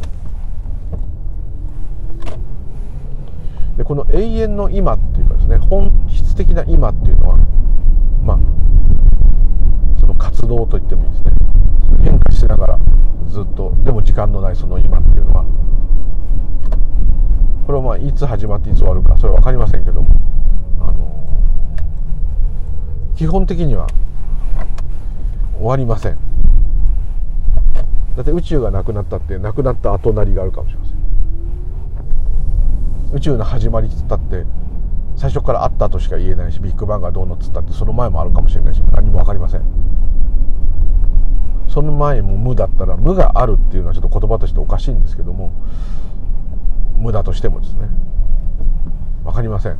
[3.78, 7.38] でこの永遠の今っていうかですね本質的な今っていうのは
[8.22, 8.40] まあ
[10.42, 11.32] 活動と言ってもいいですね。
[12.04, 12.80] 変化しながら
[13.28, 13.76] ずっと。
[13.84, 15.46] でも時間のないその今っていうのは。
[17.68, 20.10] これはまあいつ始まっていつ終わるかそれは分かりませんけども。
[20.80, 21.28] あの
[23.16, 23.86] 基本的には
[25.58, 26.18] 終わりません。
[28.16, 30.98] だって宇宙がなくなったってなくなった後なりがあるかもしれません。
[33.14, 34.46] 宇宙の始まりっつったって
[35.18, 39.62] 最初からあったとしか言えないしビッグバンがどうのっつったってその前もあるかもしれないし何も分かりません。
[41.72, 45.54] その前も無だったら無があるっていうのはちょっと言葉としておかしいんですけども
[46.98, 47.88] 無だとしてもですね。
[49.24, 49.78] 分かりません。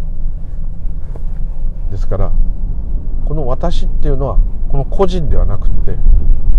[1.92, 2.32] ですから
[3.26, 4.40] この私っていうのは
[4.70, 5.98] この個人ではなくって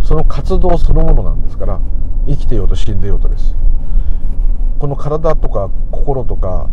[0.03, 1.80] その活動そのものなんですから
[2.26, 3.57] 生きてようと死んでようとです。
[4.78, 6.68] この体とか心とか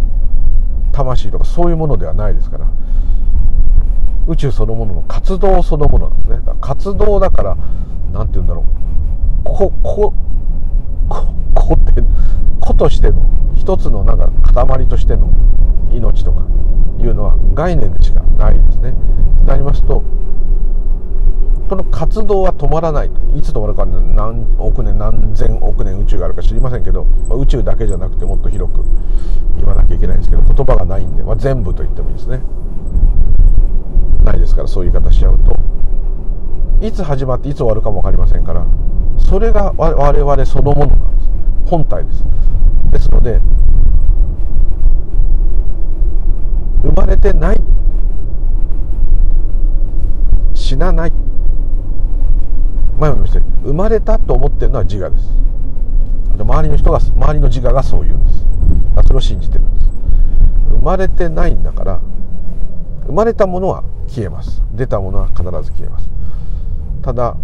[0.92, 2.68] 魂とかそういうものではないですから
[4.30, 6.40] 宇宙そのものの活動そのものなんですね。
[6.62, 7.58] 活動だから
[8.14, 8.66] 何て言うんだろう。
[9.44, 10.14] ここ
[11.10, 11.26] こ
[11.56, 12.04] こって
[12.60, 13.24] 個としての
[13.56, 15.34] 一つのなんか塊としての
[15.92, 16.44] 命とか
[17.00, 18.94] いうのは概念でしかないですね。
[19.46, 20.04] なりますと
[21.68, 28.84] この活動は止まらないいつ止まるか何億年何千億年宇宙があるか知りませんけど、ま、宇宙だけじゃなくてもっと広く
[29.58, 32.42] 言わなきゃいけないんですけど言葉がないんで、まあ、全部と言ってもいいですね。
[34.30, 35.56] ないですからそういう言い方しちゃうと。
[36.86, 38.66] いつ始まっていつ終わるかも分かりませんから
[39.18, 41.30] それが我々そのものなんです。
[41.66, 42.24] 本体です。
[42.92, 43.42] ですので
[46.84, 47.60] 生まれてない
[50.54, 51.12] 死なない。
[52.98, 55.30] 前も言いました生まれたと思ってるのは自我です。
[56.38, 58.46] 周りの人が周りの自我がそう言うんです。
[59.06, 59.92] それを信じてるんです。
[60.72, 62.00] 生まれてないんだから
[63.10, 64.62] 生まれたものは消えます。
[64.72, 66.12] 出たものは必ず消えます。
[67.02, 67.36] ただ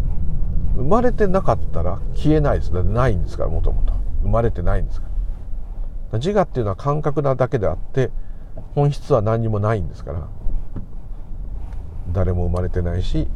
[0.76, 2.72] 生まれてなかったら消えないです。
[2.72, 5.07] ないんですからもともと生まれてないんですか
[6.11, 6.20] ら。
[6.20, 8.11] 自我っていうのは感覚なだけであって
[8.76, 10.28] 本質は何にもないんですから。
[12.13, 13.28] 誰も生まれてないし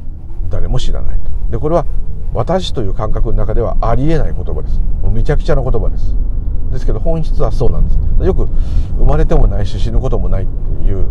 [0.51, 1.32] 誰も知らないと。
[1.49, 1.88] でこれは
[2.36, 4.80] 私という感覚の中ではありえない言葉です。
[5.01, 6.15] もうめちゃくちゃな言葉です。
[6.71, 7.97] ですけど本質はそうなんです。
[8.23, 8.47] よく
[8.99, 11.07] 生まれてもないし死ぬこともないっていう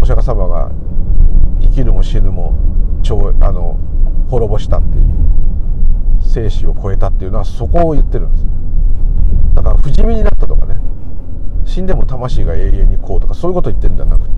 [0.00, 0.72] お釈迦様が
[1.60, 2.54] 生きるも死ぬも
[3.40, 3.78] あの
[4.30, 5.04] 滅ぼしたっていう
[6.22, 8.46] 生死を超えたっていうのはそこを言ってるんです。
[9.54, 10.76] だから不死身になったとかね。
[11.64, 14.30] 死んでも魂が永遠にこうとかそういうこと言ってるんじゃなくて。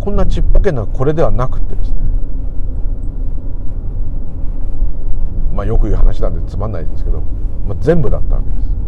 [0.00, 1.96] こんなちっぽけなこれではなくてですね。
[5.52, 7.20] まあよく言う話なんでつまんないですけど、
[7.66, 8.83] まあ、全部だったわけです。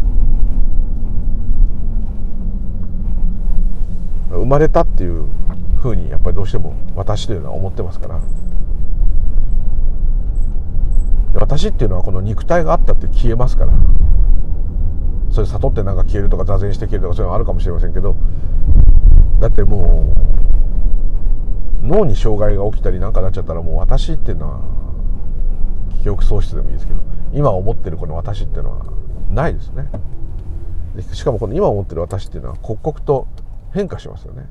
[4.36, 5.24] 生まれたっていう
[5.80, 8.20] ふうにやっぱりどうしても私というのは思ってますから。
[11.34, 13.72] 私っていうのはこの肉体があったって消えますから。
[15.30, 18.16] それ悟ってなんか消えるとか座禅して消えるとかそういうのあるかもしれませんけど。
[19.40, 20.14] だっても
[21.82, 24.60] う脳に障害が起きたりなんかなっちゃったらもう私っていうのは
[26.02, 27.00] 記憶喪失でもいいですけど。
[27.32, 28.86] 今思ってるこの私っていうのは
[29.30, 29.88] ないですね。
[31.12, 33.26] しかもこの今思ってる私っていうのは刻々と
[33.76, 34.42] 変化しますよね。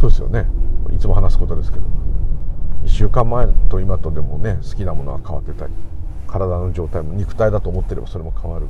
[0.00, 0.48] そうですよね。
[0.92, 1.84] いつも話すことですけど。
[2.82, 5.72] 1週間前と今とでもね好きなものは変わってたり
[6.26, 8.66] 体の状態も肉体だと思ってればそれも変わる。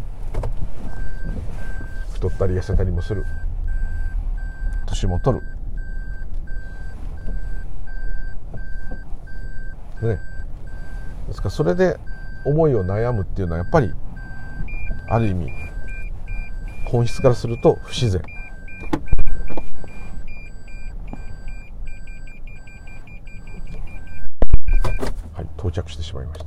[2.13, 3.25] 太ったり痩せたりもする。
[4.87, 5.41] 年も取
[10.03, 10.07] る。
[10.07, 10.21] ね。
[11.29, 11.97] ですからそれで
[12.45, 13.91] 思いを悩むっていうのはやっぱり
[15.09, 15.64] ある意味
[16.95, 18.23] 本質からすると不自然。
[25.33, 26.47] はい到着してしまいました。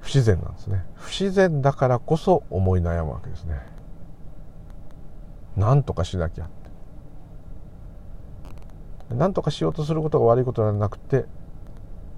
[0.00, 0.84] 不自然なんですね。
[0.96, 3.60] 不自然だからこそ思い悩むわけですね。
[5.56, 6.46] 何とかしなきゃ。
[6.46, 6.70] って
[9.14, 11.26] 何とかしようとすることが悪いことではなくて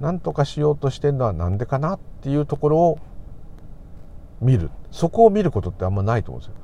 [0.01, 2.99] 何とかしようとしてるのは何でかなっていうところを
[4.43, 4.71] 見る。
[4.91, 6.57] そこを見ることってあんまないと思うんですよ。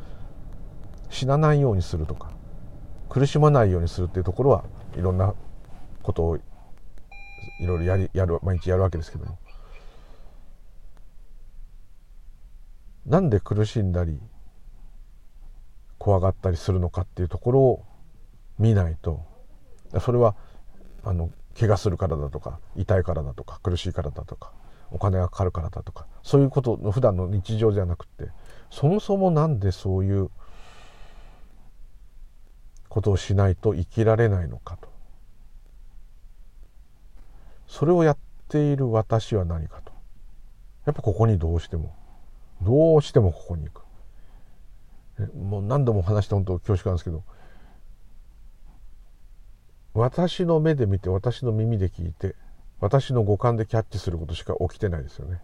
[1.11, 2.33] 死なないようにするとか
[3.09, 4.65] 苦しまないようにするっていうところは
[4.97, 5.33] いろんな
[6.03, 6.41] ことをい
[7.67, 9.39] ろいろやりやる毎日やるわけですけども。
[13.07, 14.21] なんで苦しんだり
[15.97, 17.85] 怖がったりするのかっていうところを
[18.59, 19.25] 見ないと
[20.01, 20.37] それは
[21.05, 24.53] あの怪我するからだとか痛いからだとか苦しいからだとか
[24.91, 28.29] お金がかかるからだとかそういうことの普段の日常じゃなくて
[28.71, 30.31] そもそも何でそういう
[32.89, 34.89] ことをしないと生きられないのかと。
[37.67, 38.19] それをやっ
[38.49, 39.93] ている私は何かと。
[40.87, 41.95] やっぱここにどうしても
[42.63, 43.85] どうしてもここに行く。
[45.37, 47.25] もう何度も話して本当恐縮なんですけど
[49.95, 52.37] 私の目で見て私の耳で聞いて
[52.81, 55.41] 私の五感でキャッチすることしか起きてないですよね。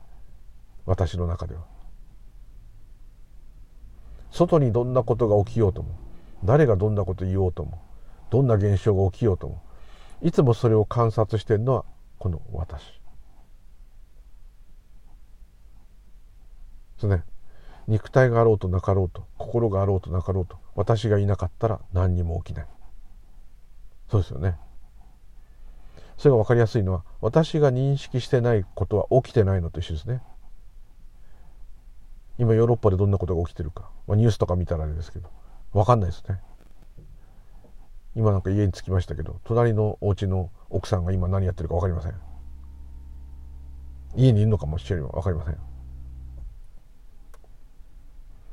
[0.87, 1.65] 私の中では。
[4.31, 5.97] 外にどんなことが起きようとも
[6.45, 7.81] 誰がどんなこと言おうとも
[8.31, 9.63] どんな現象が起きようとも
[10.23, 11.85] いつもそれを観察してるのは
[12.19, 12.83] この私。
[16.97, 17.23] ですね。
[17.87, 22.67] 肉体があろうとなかろうと心があろうとなかろうと私がいなかったら何にも起きない。
[24.11, 24.57] そうですよね。
[26.17, 30.23] それが分かりやすいのは私が認識してないことは起きてないのと一緒ですね。
[32.39, 35.29] 今ヨーロッパでどんなことが起きてるか、まあ、ニュースとか見たらあれですけど。
[35.75, 36.41] 分かんないですね。
[38.15, 42.15] 今なんか家に着きましたけど隣のお家の奥さんが今何やってるか分かりません。
[44.15, 45.59] 家にいるのかもしれない分かりません。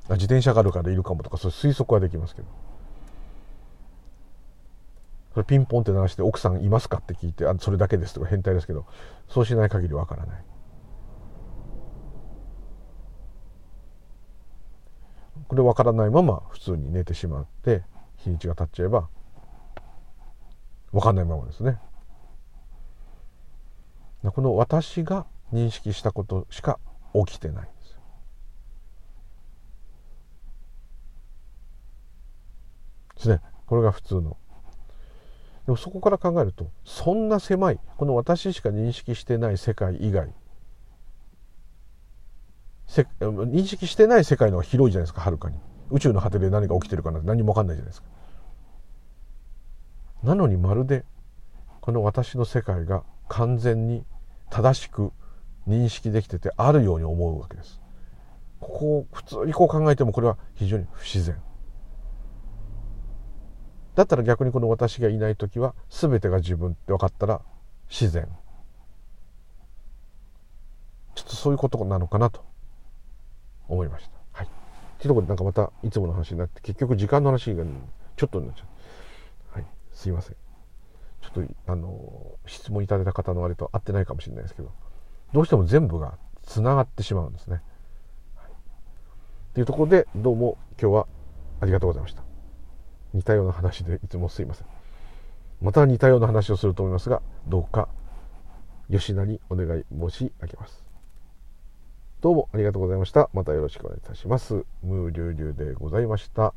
[0.09, 2.47] 自転車があるからいるかもとかそういう推測はできますけど。
[5.33, 8.85] それピンポンって鳴らして奥さんいますかって聞いてあそれだけですとか変態ですけど
[9.29, 10.43] そうしない限りわからない。
[15.47, 17.83] これわからないまま普通に寝てしまって
[18.17, 19.09] 日にちが経っちゃえば
[20.93, 21.77] わかんないままですね。
[24.23, 26.79] この私が認識したことしか
[27.13, 27.99] 起きてないんです。
[33.15, 33.41] ですね。
[33.65, 34.37] これが普通の
[35.65, 40.33] でもそこから考えるとそんな狭いこの私しか認識してない世界以外。
[43.21, 45.57] 認識してない世界の方が広いじゃないですかはるかに。
[45.91, 48.07] 宇宙の果てで何が起きてるかなんて何も分かんないじゃないですか。
[50.23, 51.05] なのにまるで
[51.79, 54.03] この私の世界が完全に
[54.49, 55.11] 正しく
[55.67, 57.79] 認識できててあるように思うわけです。
[58.59, 61.41] ここを普通にこう考えてもこれは非常に不自然。
[63.95, 67.41] だったら逆にこの私がいない時は全てが自分って分かったら
[67.89, 68.27] 自然
[71.15, 72.45] ちょっとそういうことなのかなと
[73.67, 74.11] 思いました。
[74.31, 74.47] はい。
[74.47, 74.49] っ
[74.97, 77.63] ていうところでなんかまたいつもの話になって結局時間の話が
[78.15, 78.63] ちょっとになっちゃ
[79.53, 79.55] う。
[79.55, 79.65] はい。
[79.91, 80.35] すいません。
[81.21, 84.71] ちょっとあの質問いただいた方のあれと合ってないかもしれないですけど
[85.33, 87.61] どうしても全部がつながってしまうんですね。
[88.35, 91.07] はい、っていうところでどうも今日は
[91.61, 92.30] ありがとうございました。
[93.13, 94.67] 似たような話でいつもすいません。
[95.61, 97.87] また似たような話をすると思いますが、どうか
[98.89, 100.83] 吉田にお願い申し上げます。
[102.21, 103.29] どうもありがとうございました。
[103.33, 104.65] またよろしくお願いいたします。
[104.83, 106.53] ムーリュウリュウでございました。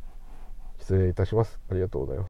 [0.79, 1.61] 失礼いたします。
[1.71, 2.23] ありがとうございます。